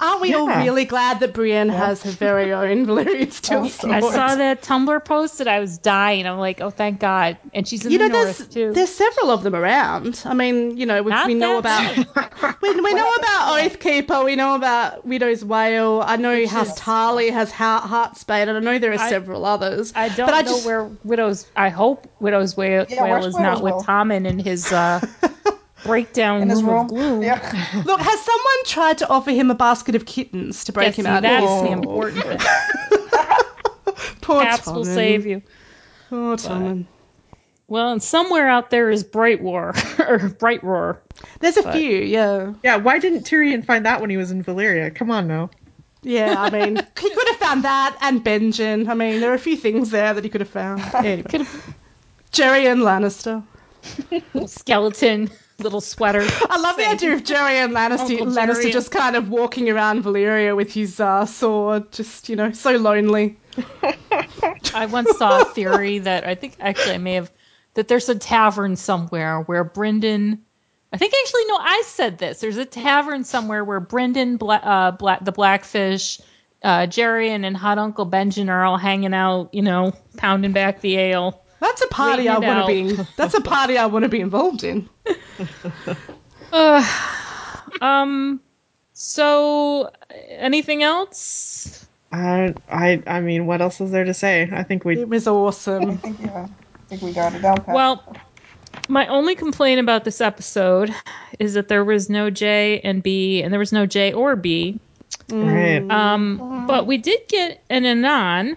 [0.00, 3.92] Aren't we all really glad that Brienne has her very own Valyrian Steel sword?
[3.92, 6.26] I saw that Tumblr post and I was dying.
[6.26, 7.36] I'm like, oh, thank God.
[7.52, 8.72] And she's in You the know, there's north too.
[8.72, 10.22] there's several of them around.
[10.24, 11.96] I mean, you know, we, we know about
[12.62, 14.24] we, we know about Oathkeeper.
[14.24, 16.02] We know about Widow's Wail.
[16.04, 19.92] I know House Tarly has Heart, Heartsbane, and I know there are I- several others.
[19.94, 21.46] I don't but I know just, where Widow's.
[21.56, 23.82] I hope Widow's Wail, Yeah, Wail is not Widow's with Wail?
[23.82, 25.00] Tommen in his uh,
[25.84, 27.22] breakdown in his room, room.
[27.22, 27.38] Yeah.
[27.84, 31.04] Look, has someone tried to offer him a basket of kittens to break Yes, him
[31.04, 31.22] see, out?
[31.22, 32.38] that's of the important thing.
[34.20, 35.42] Poor Caps will save you.
[36.08, 36.86] Poor Tommen.
[37.68, 41.00] Well, and somewhere out there is Bright War or Bright Roar.
[41.38, 42.54] There's a few, yeah.
[42.64, 44.92] Yeah, why didn't Tyrion find that when he was in Valyria?
[44.94, 45.50] Come on now.
[46.02, 48.88] Yeah, I mean, he could have found that and Benjen.
[48.88, 50.82] I mean, there are a few things there that he could have found.
[50.94, 51.22] Anyway.
[51.28, 51.74] Could have
[52.32, 53.44] Gerion Lannister.
[54.48, 55.30] skeleton,
[55.60, 56.26] little sweater.
[56.48, 60.72] I love the idea of Gerion Lannister, Lannister just kind of walking around Valyria with
[60.72, 63.38] his uh, sword, just, you know, so lonely.
[64.74, 67.30] I once saw a theory that I think actually I may have
[67.74, 70.38] that there's a tavern somewhere where Brynden.
[70.92, 72.40] I think actually no, I said this.
[72.40, 76.20] There's a tavern somewhere where Brynden, Bla- uh, Bla- the Blackfish,
[76.62, 79.50] uh, Gerion, and, and Hot Uncle Benjamin are all hanging out.
[79.52, 81.39] You know, pounding back the ale.
[81.60, 83.02] That's a party I Waiting want to it be.
[83.16, 84.88] That's a party I want to be involved in.
[87.80, 88.40] Um.
[88.92, 89.90] So,
[90.28, 91.86] anything else?
[92.12, 94.50] I, I, I mean, what else is there to say?
[94.52, 95.00] I think we.
[95.00, 95.90] It was awesome.
[95.90, 96.48] I think yeah.
[96.48, 97.74] I think we got it down pat.
[97.74, 98.04] Well,
[98.88, 100.92] My only complaint about this episode
[101.38, 104.78] is that there was no J and B, and there was no J or B.
[105.30, 105.88] Right.
[105.90, 108.56] Um, but we did get an Anon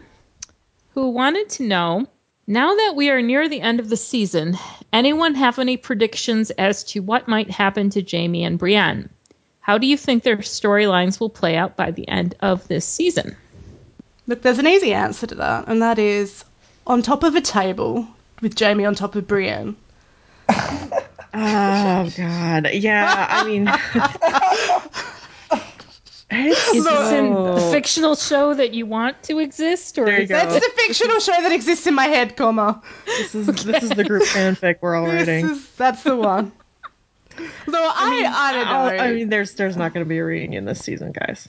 [0.94, 2.08] who wanted to know
[2.48, 4.58] now that we are near the end of the season,
[4.92, 9.10] anyone have any predictions as to what might happen to Jaime and Brienne?
[9.60, 13.38] How do you think their storylines will play out by the end of this season?
[14.28, 16.44] Look, there's an easy answer to that, and that is
[16.86, 18.08] on top of a table
[18.42, 19.76] with Jaime on top of Brienne.
[21.36, 22.70] Oh God.
[22.74, 23.28] Yeah.
[23.28, 23.66] I mean.
[26.36, 30.54] It's Is this so- a fictional show that you want to exist, or is That's
[30.54, 32.82] the fictional show that exists in my head, comma.
[33.06, 35.46] This is this is the group fanfic we're all This writing.
[35.50, 36.52] is, that's the one.
[37.36, 37.44] Though
[37.96, 38.72] I, I, don't know.
[38.72, 41.48] I'll- I mean, there's there's not going to be a reunion this season, guys.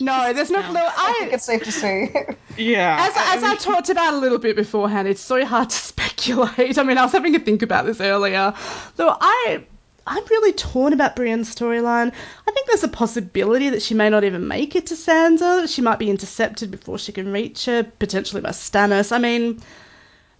[0.00, 0.60] no, there's no.
[0.72, 2.26] no I think it's safe to say.
[2.56, 2.96] yeah.
[3.08, 6.78] as, as I talked about a little bit beforehand, it's so hard to speculate.
[6.78, 8.54] I mean, I was having to think about this earlier.
[8.96, 9.64] Though I,
[10.06, 12.12] I'm really torn about Brienne's storyline.
[12.46, 15.62] I think there's a possibility that she may not even make it to Sansa.
[15.62, 19.12] that She might be intercepted before she can reach her, potentially by Stannis.
[19.12, 19.62] I mean,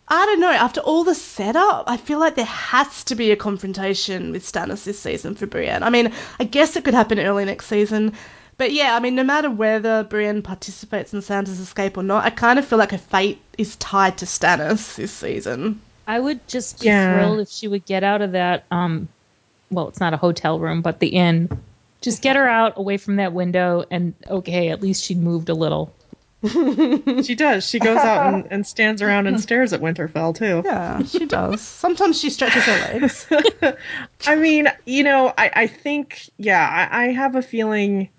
[0.07, 0.51] I don't know.
[0.51, 4.85] After all the setup, I feel like there has to be a confrontation with Stannis
[4.85, 5.83] this season for Brienne.
[5.83, 8.12] I mean, I guess it could happen early next season.
[8.59, 12.31] But yeah, I mean, no matter whether Brienne participates in Sansa's escape or not, I
[12.31, 15.81] kind of feel like her fate is tied to Stannis this season.
[16.07, 17.15] I would just be Yeah.
[17.15, 18.65] thrilled if she would get out of that.
[18.71, 19.09] Um,
[19.75, 21.49] well, it's not a hotel room, but the inn.
[22.01, 25.55] Just get her out away from that window, and okay, at least she moved a
[25.55, 25.95] little.
[27.22, 27.66] she does.
[27.66, 30.61] She goes out and, and stands around and stares at Winterfell too.
[30.64, 31.61] Yeah, she does.
[31.62, 33.27] Sometimes she stretches her legs.
[34.27, 38.11] I mean, you know, I, I think, yeah, I, I have a feeling.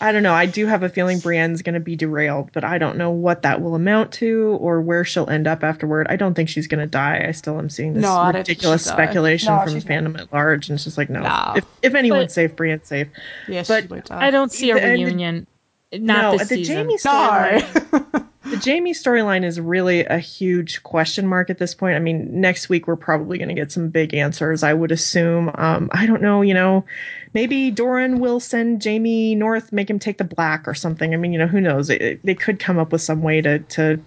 [0.00, 0.32] I don't know.
[0.32, 3.42] I do have a feeling Brienne's going to be derailed, but I don't know what
[3.42, 6.06] that will amount to or where she'll end up afterward.
[6.08, 7.24] I don't think she's going to die.
[7.26, 10.68] I still am seeing this No, don't ridiculous speculation No, from she's fandom at large,
[10.68, 11.20] and it's just like, no.
[11.22, 11.54] No.
[11.56, 13.08] If, if anyone's But- safe, Brienne's safe.
[13.48, 14.00] Yeah, But she.
[14.10, 15.46] I don't see a The- and the- reunion.
[15.90, 16.76] Not no, this the season.
[16.76, 17.10] Jaime No.
[17.10, 18.26] storyline.
[18.44, 21.96] the Jaime storyline is really a huge question mark at this point.
[21.96, 24.62] I mean, next week we're probably going to get some big answers.
[24.62, 25.50] I would assume.
[25.54, 26.42] Um, I don't know.
[26.42, 26.84] You know,
[27.34, 31.14] maybe Doran will send Jaime north, make him take the black or something.
[31.14, 31.90] I mean, you know, who knows?
[31.90, 34.00] It, it- they could come up with some way to to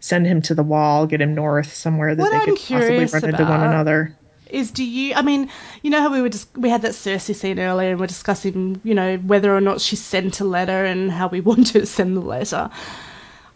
[0.00, 3.06] send him to the wall, get him north somewhere that What they I'm could possibly
[3.06, 4.16] run into one another.
[4.50, 5.50] is do you i mean
[5.82, 8.80] you know how we were just we had that cersei scene earlier and we're discussing
[8.82, 12.16] you know whether or not she sent a letter and how we want to send
[12.16, 12.70] the letter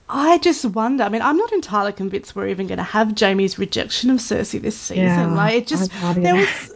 [0.08, 3.58] i just wonder i mean i'm not entirely convinced we're even going to have jaime's
[3.58, 5.92] rejection of cersei this season Yeah, like it just
[6.22, 6.71] there was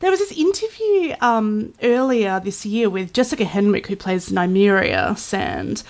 [0.00, 5.82] there was this interview um, earlier this year with Jessica Henwick, who plays Nymeria Sand,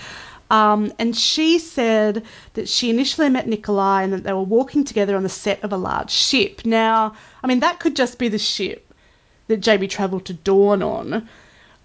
[0.49, 5.15] um, and she said that she initially met Nikolaj and that they were walking together
[5.17, 6.61] on the set of a large ship.
[6.65, 8.93] Now, I mean, that could just be the ship
[9.47, 11.27] that Jaime travelled to Dorne on.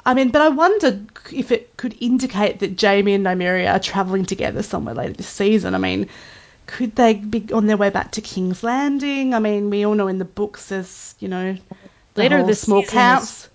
[0.05, 4.25] I mean, but I wondered if it could indicate that Jaime and Nymeria are travelling
[4.25, 5.75] together somewhere later this season.
[5.75, 6.09] I mean,
[6.67, 9.35] could they be on their way back to King's Landing?
[9.35, 11.57] I mean, we all know in the books there's, you know,
[12.17, 13.49] Later whole this small season counts.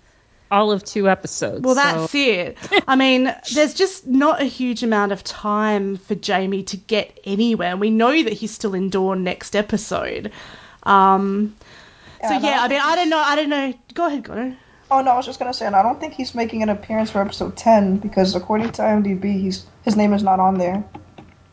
[0.50, 1.60] all of two episodes.
[1.62, 2.58] Well, so- that's it.
[2.88, 7.70] I mean, there's just not a huge amount of time for Jaime to get anywhere.
[7.70, 10.32] And we know that he's still in Dorne next episode.
[10.84, 11.54] Um,
[12.22, 13.18] so Yeah, yeah, I I mean, I don't know.
[13.18, 13.74] I don't know.
[13.94, 14.54] Go ahead, go.
[14.90, 17.10] Oh no, I was just gonna say, and I don't think he's making an appearance
[17.10, 20.82] for episode ten because according to IMDb, he's his name is not on there.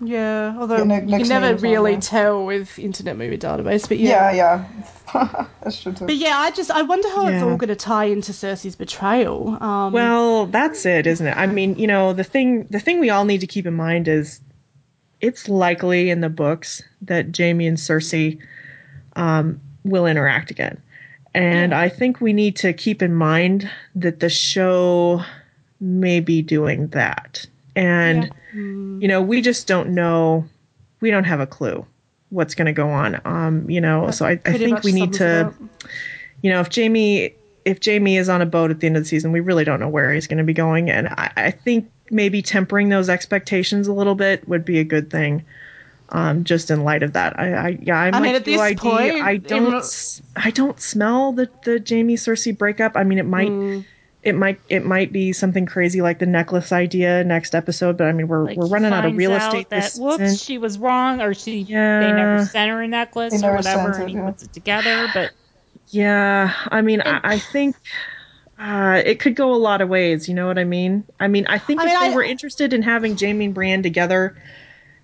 [0.01, 3.37] Yeah, although Yeah, Nick- you can never name is on really tell with Internet Movie
[3.37, 3.87] Database.
[3.87, 4.31] But yeah.
[4.31, 4.65] Yeah,
[5.13, 6.05] yeah, that's true too.
[6.05, 9.57] But yeah, I just I wonder how it's all going to tie into Cersei's betrayal.
[9.63, 11.37] Um, Well, that's it, isn't it?
[11.37, 14.07] I mean, you know, the thing the thing we all need to keep in mind
[14.07, 14.41] is
[15.21, 18.37] it's likely in the books that Jaime and Cersei
[19.15, 20.81] um, will interact again.
[21.33, 25.21] And I think we need to keep in mind that the show
[25.81, 27.45] may be doing that.
[27.75, 28.31] And
[29.01, 30.45] you know, we just don't know
[31.01, 31.85] we don't have a clue
[32.29, 33.19] what's going to go on.
[33.25, 35.53] Um, you know, so I, I think we need to
[36.41, 37.33] you know, if Jaime
[37.65, 39.79] if Jaime is on a boat at the end of the season, we really don't
[39.79, 43.87] know where he's going to be going, and I, I think maybe tempering those expectations
[43.87, 45.43] a little bit would be a good thing.
[46.09, 48.61] Um, just in light of that, I, I yeah, I'm I mean, like at this
[48.61, 48.77] UID.
[48.77, 52.91] point, I don't, s- I don't smell the the Jaime Cersei breakup.
[52.95, 53.79] I mean, it might, Hmm.
[54.25, 57.95] It might, it might be something crazy like the necklace idea next episode.
[57.97, 60.17] But I mean, we're Like, we're running out of real out estate That this whoops,
[60.17, 60.37] season.
[60.37, 62.11] she was wrong, or she they Yeah.
[62.11, 64.25] never sent her a necklace or whatever, and he yeah.
[64.29, 65.07] puts it together.
[65.13, 65.31] But
[65.89, 67.75] Yeah, I mean, I, I think
[68.59, 70.27] uh, it could go a lot of ways.
[70.27, 71.03] You know what I mean?
[71.19, 73.53] I mean, I think I if mean, they I- were interested in having Jaime and
[73.53, 74.35] Brienne together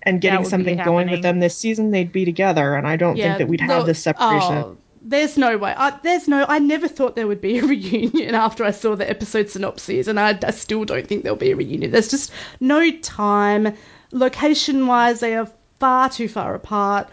[0.02, 2.74] and getting something going with them this season, they'd be together.
[2.74, 4.56] And I don't think that we'd have the- this separation.
[4.56, 4.76] oh,
[5.12, 5.74] there's no way.
[5.76, 6.46] I, there's no.
[6.48, 10.18] I never thought there would be a reunion after I saw the episode synopses, and
[10.18, 11.90] I, I still don't think there'll be a reunion.
[11.90, 13.74] There's just no time.
[14.10, 15.50] Location wise, they are
[15.80, 17.08] far too far apart.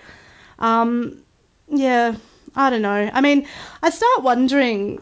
[0.59, 1.23] Um,
[1.67, 2.15] yeah,
[2.55, 3.09] I don't know.
[3.13, 3.47] I mean,
[3.81, 4.99] I start wondering,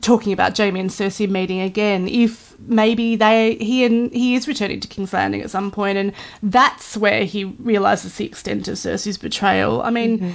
[0.00, 4.80] talking about Jaime and Cersei meeting again, if maybe they he and he is returning
[4.80, 9.18] to King's Landing at some point, and that's where he realizes the extent of Cersei's
[9.18, 9.82] betrayal.
[9.82, 10.34] I mean.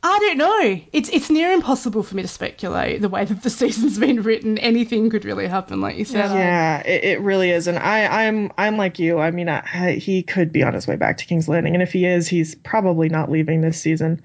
[0.00, 0.80] I don't know.
[0.92, 4.56] It's it's near impossible for me to speculate the way that the season's been written.
[4.58, 6.30] Anything could really happen, like you said.
[6.30, 9.18] Yeah, it, it really is, and I, I'm, I'm like you.
[9.18, 11.92] I mean, I, he could be on his way back to King's Landing, and if
[11.92, 14.22] he is, he's probably not leaving this season.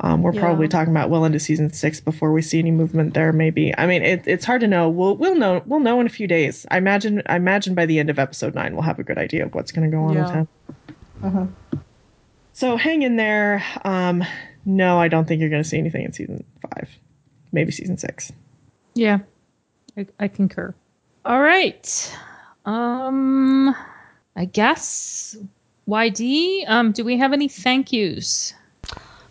[0.00, 0.40] Um, we're Yeah.
[0.40, 3.32] probably talking about well into season six before we see any movement there.
[3.32, 3.72] Maybe.
[3.76, 4.88] I mean, it, it's hard to know.
[4.88, 5.62] We'll, we'll know.
[5.66, 6.64] We'll know in a few days.
[6.70, 7.22] I imagine.
[7.26, 9.70] I imagine by the end of episode nine, we'll have a good idea of what's
[9.70, 10.44] going to go on with Yeah.
[11.30, 11.54] him.
[12.54, 13.62] So hang in there.
[13.84, 14.24] Um,
[14.64, 16.88] no, I don't think you're going to see anything in season five.
[17.52, 18.32] Maybe season six.
[18.94, 19.20] Yeah,
[19.96, 20.74] I, I concur.
[21.24, 22.16] All right.
[22.64, 23.74] Um,
[24.36, 25.36] I guess
[25.88, 26.64] YD.
[26.66, 28.54] Um, do we have any thank yous?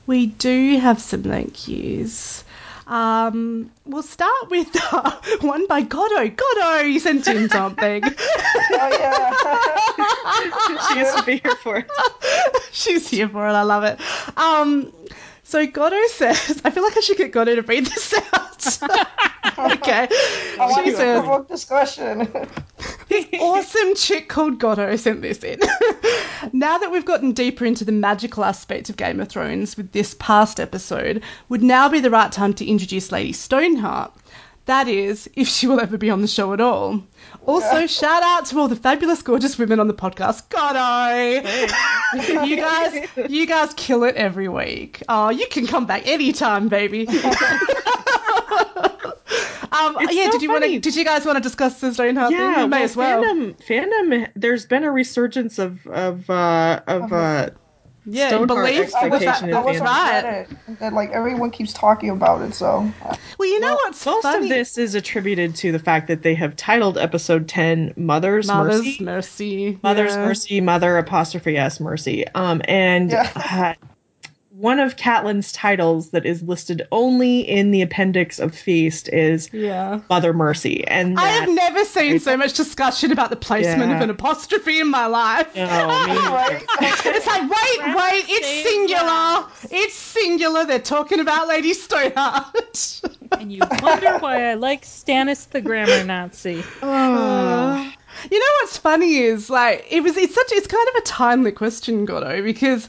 [0.06, 2.44] We do have some thank yous.
[2.88, 5.12] Um, we'll start with uh,
[5.42, 6.36] one by Godo.
[6.36, 8.04] Godo, you sent in something.
[8.04, 9.32] Oh yeah.
[10.90, 11.90] she has to be here for it.
[12.72, 13.54] She's here for it.
[13.54, 14.00] I love it.
[14.38, 14.92] Um,
[15.54, 18.66] so Goddo says, I feel like I should get Goddo to read this out.
[19.74, 20.08] okay.
[20.10, 22.28] I want She to says, provoke discussion.
[23.40, 25.60] awesome chick called Goddo sent this in.
[26.54, 30.16] now that we've gotten deeper into the magical aspects of Game of Thrones with this
[30.18, 34.12] past episode, would now be the right time to introduce Lady Stoneheart.
[34.66, 37.04] That is, if she will ever be on the show at all.
[37.46, 40.48] Also, shout out to all the fabulous, gorgeous women on the podcast.
[40.50, 42.46] God, I.
[42.46, 45.04] you guys, you guys kill it every week.
[45.10, 47.08] Oh, you can come back anytime, baby.
[47.08, 47.16] um,
[50.10, 50.80] yeah, so did you want to?
[50.80, 52.40] Did you guys want to discuss the Stoneheart thing?
[52.40, 53.24] Yeah, You may well, as well.
[53.24, 54.30] Fandom, fandom.
[54.36, 57.50] There's been a resurgence of of uh, of uh,
[58.06, 58.94] Yeah, Stoneheart believe.
[58.96, 60.50] I was, expectation I in was fandom.
[60.70, 62.54] on that like everyone keeps talking about it.
[62.54, 62.92] So
[63.38, 64.46] Well, you know Well, what's most funny?
[64.46, 68.84] of this is attributed to the fact that they have titled episode 10 Mother's, Mother's
[69.00, 69.04] Mercy.
[69.04, 69.80] mercy.
[69.84, 70.26] Mother's yeah.
[70.26, 72.26] Mercy, Mother apostrophe S Mercy.
[72.36, 73.32] Um, and Yeah.
[73.36, 73.74] uh,
[74.64, 80.00] one of Catelyn's titles that is listed only in the appendix of Feast is Yeah.
[80.10, 80.88] Mother Mercy.
[80.88, 83.98] And I have never seen so much discussion about the placement Yeah.
[83.98, 85.54] of an apostrophe in my life.
[85.54, 85.62] no,
[86.08, 86.14] me
[86.82, 89.46] It's like, wait, wait, it's singular.
[89.70, 90.66] It's singular.
[90.66, 93.02] They're talking about Lady Stoneheart.
[93.34, 96.64] And you wonder why I like Stannis the grammar Nazi.
[96.84, 97.92] Uh,
[98.32, 101.52] you know what's funny is like it was it's such it's kind of a timely
[101.52, 102.88] question, Goddo, because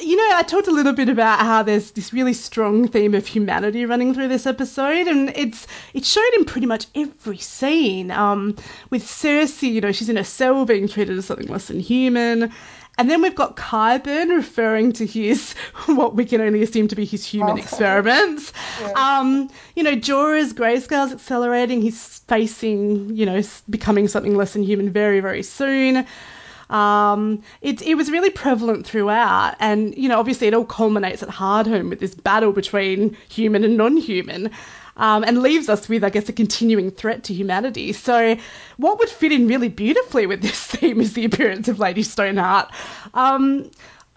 [0.00, 3.26] you know I talked a little bit about how there's this really strong theme of
[3.26, 8.10] humanity running through this episode, and it's it's shown in pretty much every scene.
[8.10, 8.56] Um,
[8.90, 12.52] with Cersei, you know, she's in a cell being treated as something less than human.
[12.98, 15.54] And then we've got Qyburn referring to his,
[15.86, 18.52] what we can only assume to be his human experiments.
[18.94, 21.80] Um, you know, Jorah's grayscale's accelerating.
[21.80, 26.06] He's facing, you know, becoming something less than human very, very soon.
[26.70, 29.56] Um, it, it was really prevalent throughout.
[29.60, 33.76] And, you know, obviously it all culminates at Hardhome with this battle between human and
[33.76, 34.50] non human.
[34.96, 37.92] Um, and leaves us with, I guess, a continuing threat to humanity.
[37.92, 38.36] So,
[38.76, 42.70] what would fit in really beautifully with this theme is the appearance of Lady Stoneheart.
[43.14, 43.70] Um,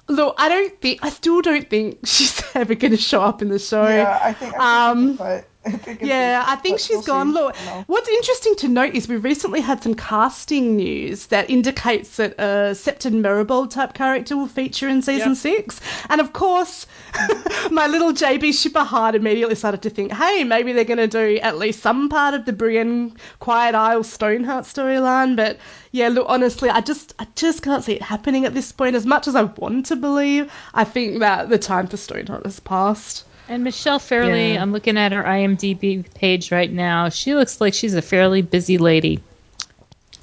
[0.10, 3.48] look, I don't think, I still don't think she's ever going to show up in
[3.50, 3.88] the show.
[3.88, 4.56] yeah, I think.
[4.56, 5.53] I Um, but think
[6.02, 7.34] Yeah, I think she's gone.
[7.34, 7.56] Look,
[7.88, 12.72] what's interesting to note is we recently had some casting news that indicates that a
[12.74, 15.38] Septon Meribald type character will feature in season Yep.
[15.38, 15.82] six.
[16.10, 16.86] And of course,
[17.72, 21.40] my little JB Shipper heart immediately started to think, hey, maybe they're going to do
[21.42, 25.36] at least some part of the Brienne Quiet Isle Stoneheart storyline.
[25.36, 25.58] But
[25.92, 28.96] yeah, look, honestly, I just, I just can't see it happening at this point.
[28.96, 32.60] As much as I want to believe, I think that the time for Stoneheart has
[32.60, 33.26] passed.
[33.50, 34.62] And Michelle Fairley, Yeah.
[34.62, 37.10] I'm looking at her IMDb page right now.
[37.10, 39.22] She looks like she's a fairly busy lady.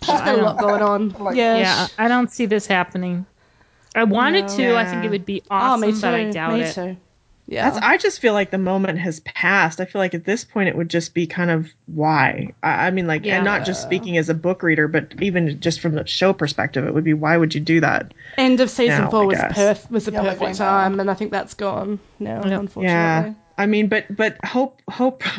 [0.03, 1.09] She's got a lot going on.
[1.11, 3.27] Like- yeah, Yeah, I don't see this happening.
[3.95, 4.57] I wanted No.
[4.57, 4.77] to.
[4.79, 6.01] I think it would be Oh, awesome, me too.
[6.01, 6.75] but I doubt me it.
[6.75, 6.97] too.
[7.51, 7.69] Yeah.
[7.69, 9.81] That's, I just feel like the moment has passed.
[9.81, 12.55] I feel like at this point it would just be kind of why.
[12.63, 15.81] I, I mean, like, and not just speaking as a book reader, but even just
[15.81, 18.15] from the show perspective, it would be why would you do that?
[18.39, 19.59] End of season now, four was guess.
[19.59, 22.61] perf- was a Yeah, perfect time, and I think that's gone now, Yep.
[22.61, 22.87] unfortunately.
[22.87, 23.35] Yeah.
[23.59, 25.25] I mean, but but hope hope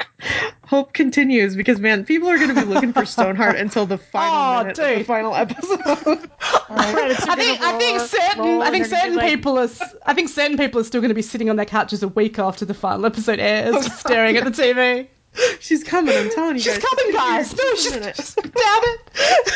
[0.66, 4.36] hope continues because man, people are going to be looking for Stoneheart until the final
[4.36, 5.78] Oh, minute of the final episode.
[6.38, 9.16] Credits are I think gonna I think roll- certain roll I think they're certain be
[9.22, 11.56] like, people are s- I think certain people are still going to be sitting on
[11.56, 15.06] their couches a week after the final episode airs, just staring at the TV.
[15.60, 16.16] She's coming.
[16.16, 16.84] I'm telling you She's guys.
[16.84, 17.52] coming, guys.
[17.56, 19.52] No, Just a she's just, damn it.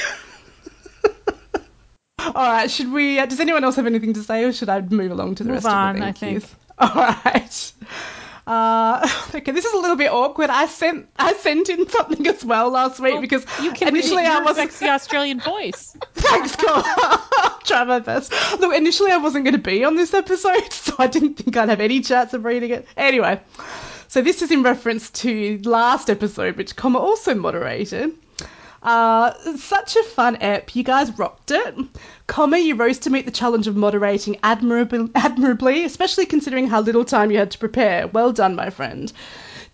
[2.18, 3.18] All right, should we?
[3.20, 5.48] Uh, does anyone else have anything to say, or should I move along to the
[5.50, 6.44] Move rest on, of the I thank yous?
[6.44, 6.58] think.
[6.78, 6.94] All
[7.24, 7.72] right.
[8.48, 10.48] Uh, okay, this is a little bit awkward.
[10.48, 14.40] I sent I sent in something as well last week because You can initially I
[14.40, 14.72] wasn't.
[14.72, 15.94] sexy Australian voice.
[16.14, 16.82] Thanks, God.
[16.86, 18.32] I'll try my best.
[18.58, 21.68] Look, initially I wasn't going to be on this episode, so I didn't think I'd
[21.68, 22.86] have any chance of reading it.
[22.96, 23.38] Anyway,
[24.08, 28.12] so this is in reference to last episode, which Kama also moderated.
[28.82, 30.74] Uh, such a fun ep.
[30.74, 31.74] You guys rocked it.
[32.26, 37.04] Kama, you rose to meet the challenge of moderating admirably, admirably, especially considering how little
[37.04, 38.06] time you had to prepare.
[38.06, 39.12] Well done, my friend.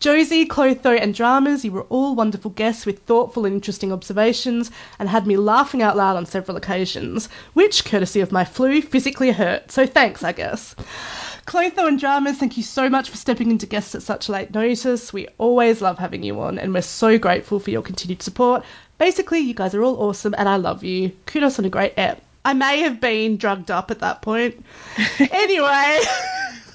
[0.01, 5.09] Josie, Clotho, and Dramas, you were all wonderful guests with thoughtful and interesting observations and
[5.09, 9.71] had me laughing out loud on several occasions, which, courtesy of my flu, physically hurt.
[9.71, 10.75] So thanks, I guess.
[11.47, 15.13] Clotho and Dramas, thank you so much for stepping into guests at such late notice.
[15.13, 18.65] We always love having you on, and we're so grateful for your continued support.
[18.99, 21.11] Basically, you guys are all awesome, and I love you.
[21.27, 22.21] Kudos on a great app.
[22.45, 24.65] I may have been drugged up at that point.
[25.19, 26.01] anyway,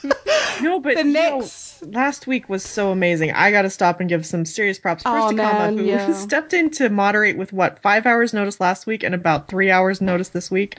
[0.62, 3.32] No, but The you know, next- last week was so amazing.
[3.32, 5.04] I got to stop and give some serious props.
[5.04, 6.12] First Oh, to Kama, who yeah.
[6.14, 10.02] stepped in to moderate with what five hours notice last week and about three hours
[10.02, 10.78] notice this week.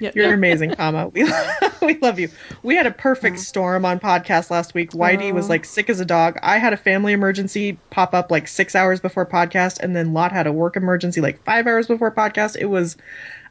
[0.00, 0.16] Yep.
[0.16, 1.08] You're amazing, Kama.
[1.08, 1.24] We
[1.82, 2.28] we love you.
[2.62, 4.92] We had a perfect storm on podcast last week.
[4.92, 6.38] Whitey was like sick as a dog.
[6.42, 10.32] I had a family emergency pop up like six hours before podcast, and then Lot
[10.32, 12.56] had a work emergency like five hours before podcast.
[12.56, 12.96] It was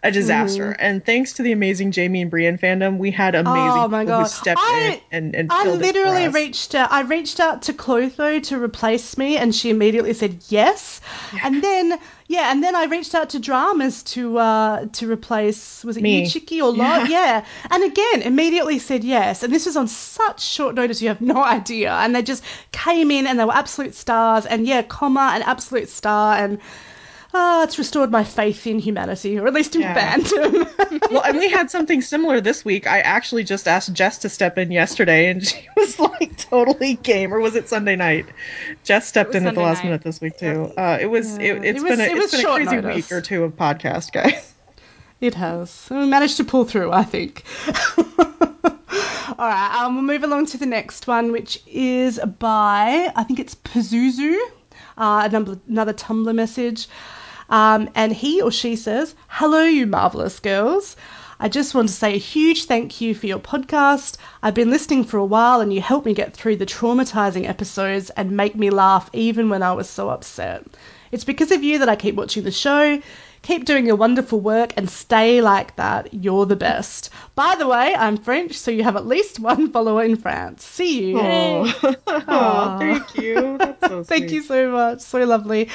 [0.03, 0.72] a disaster.
[0.72, 0.81] Mm-hmm.
[0.81, 4.15] And thanks to the amazing Jaime and Brienne fandom, we had amazing Oh my people
[4.18, 4.27] who God.
[4.31, 6.91] stepped I- in and, and I literally reached out.
[6.91, 11.01] I reached out to Clotho to replace me, and she immediately said yes.
[11.43, 11.99] And then,
[12.32, 15.84] yeah, and then I reached out to Dramas to uh, to replace.
[15.84, 16.26] Was it Me.
[16.62, 17.10] or Lot?
[17.10, 17.44] Yeah.
[17.70, 19.44] And again, immediately said yes.
[19.44, 21.91] And this was on such short notice, you have no idea.
[21.91, 22.41] And they just
[22.72, 24.45] came in, and they were absolute stars.
[24.45, 26.60] And yeah, Kama, an absolute star, and.
[27.34, 29.95] Ah, it's restored my faith in humanity, or at least in Yeah.
[30.18, 31.10] fandom.
[31.12, 32.88] well, and we had something similar this week.
[32.88, 37.34] I actually just asked Jess to step in yesterday, and she was like totally game.
[37.34, 38.26] Or was it Sunday night?
[38.84, 39.86] Jess stepped in at the last night.
[39.86, 40.74] minute this week too.
[40.78, 41.38] Uh, it was.
[41.38, 42.95] It, it's It was- been a, it was been a crazy notice.
[42.95, 44.53] week or two of podcast, guys.
[45.22, 45.88] It has.
[45.91, 47.44] We managed to pull through, I think.
[48.18, 53.40] All right, um, we'll move along to the next one, which is by, I think
[53.40, 54.38] it's Pazuzu,
[54.98, 56.88] uh, a number, another Tumblr message.
[57.52, 60.95] Um, and he or she says, Hello, you marvelous girls.
[61.40, 64.18] I just want to say a huge thank you for your podcast.
[64.41, 68.11] I've been listening for a while and you helped me get through the traumatizing episodes
[68.11, 70.65] and make me laugh even when I was so upset.
[71.11, 73.02] It's because of you that I keep watching the show.
[73.41, 76.14] Keep doing your wonderful work and stay like that.
[76.14, 77.10] You're the best.
[77.34, 80.64] By the way, I'm French, so you have at least one follower in France.
[80.64, 81.19] See you.
[81.19, 83.57] Oh, thank you.
[83.57, 85.02] That's so Thank you so much.
[85.02, 85.69] So lovely.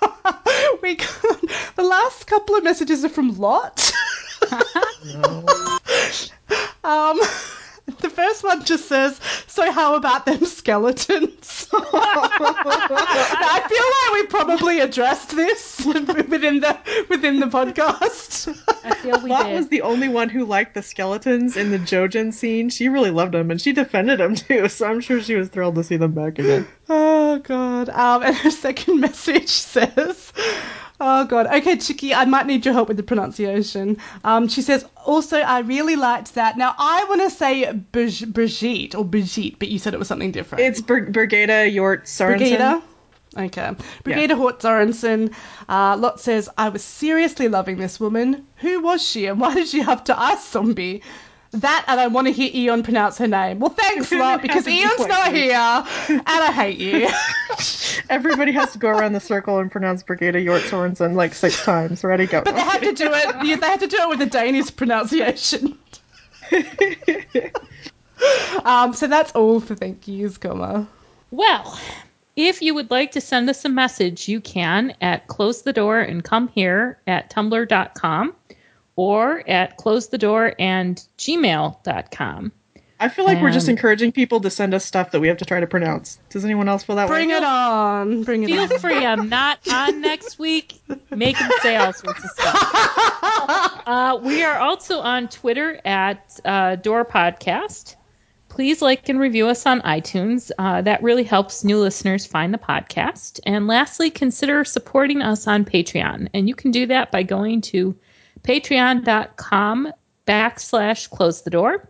[0.82, 1.40] we got,
[1.76, 3.92] the last couple of messages are from Lot.
[6.84, 7.20] um,
[8.00, 9.20] the first one just says,
[9.50, 16.78] "So how about them skeletons?" I feel like we probably addressed this within the
[17.08, 18.56] within the podcast.
[18.84, 19.56] I feel we Lot did.
[19.56, 22.68] was the only one who liked the skeletons in the Jojen scene.
[22.70, 24.68] She really loved them, and she defended them too.
[24.68, 26.66] So I'm sure she was thrilled to see them back again.
[26.92, 27.88] Oh god.
[27.90, 30.32] Um, and her second message says,
[31.00, 31.46] "Oh god.
[31.46, 35.60] Okay, Chicky, I might need your help with the pronunciation." Um, she says, "Also, I
[35.60, 36.56] really liked that.
[36.58, 40.30] Now, I want to say Brig- Brigitte or Brigitte, but you said it was something
[40.32, 40.64] different.
[40.64, 42.38] It's Br- Brigada Hjort Sorensen.
[42.38, 42.82] Brigida."
[43.38, 43.70] Okay.
[44.02, 45.32] Brigida Hort Sorensen.
[45.68, 48.44] Uh, Lot says, I was seriously loving this woman.
[48.56, 51.02] Who was she and why did she have to ask zombie?
[51.52, 53.58] That and I want to hear Eon pronounce her name.
[53.58, 55.34] Well, thanks, Lot, because Eon's not quick.
[55.34, 57.08] here and I hate you.
[58.08, 62.04] Everybody has to go around the circle and pronounce Brigada Hjort Sorensen like six times.
[62.04, 62.42] Ready, go.
[62.42, 63.60] But they had to do it.
[63.60, 65.76] They had to do it with a Danish pronunciation.
[68.64, 70.88] um, so that's all for thank yous, Kama.
[71.32, 71.78] Well,
[72.36, 75.98] if you would like to send us a message, you can at close the door
[76.00, 78.34] and come here at tumblr.com
[78.96, 82.52] or at close the door and gmail.com.
[83.02, 85.38] I feel like we're just Um, encouraging people to send us stuff that we have
[85.38, 86.18] to try to pronounce.
[86.28, 87.34] Does anyone else feel that Bring way?
[87.34, 88.22] Bring it on.
[88.24, 88.68] Bring it Feel on.
[88.68, 89.06] Feel free.
[89.06, 92.76] I'm not on next week making say all sorts of stuff.
[93.86, 97.96] Uh, we are also on Twitter at uh, Door Podcast.
[98.48, 100.52] Please like and review us on iTunes.
[100.56, 103.40] Uh, that really helps new listeners find the podcast.
[103.46, 106.28] And lastly, consider supporting us on Patreon.
[106.34, 107.96] And you can do that by going to
[108.42, 109.92] patreon.com
[110.26, 111.88] backslash close the door.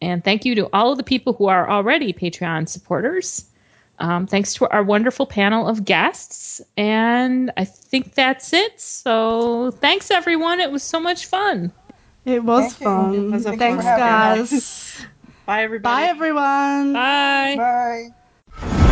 [0.00, 3.44] And thank you to all of the people who are already Patreon supporters.
[3.98, 6.60] Um, thanks to our wonderful panel of guests.
[6.76, 8.80] And I think that's it.
[8.80, 10.60] So thanks, everyone.
[10.60, 11.72] It was so much fun.
[12.24, 13.14] It was Thank fun.
[13.14, 15.04] It was a Thanks, guys.
[15.46, 16.04] Bye, everybody.
[16.04, 16.92] Bye, everyone.
[16.92, 18.10] Bye.
[18.60, 18.87] Bye.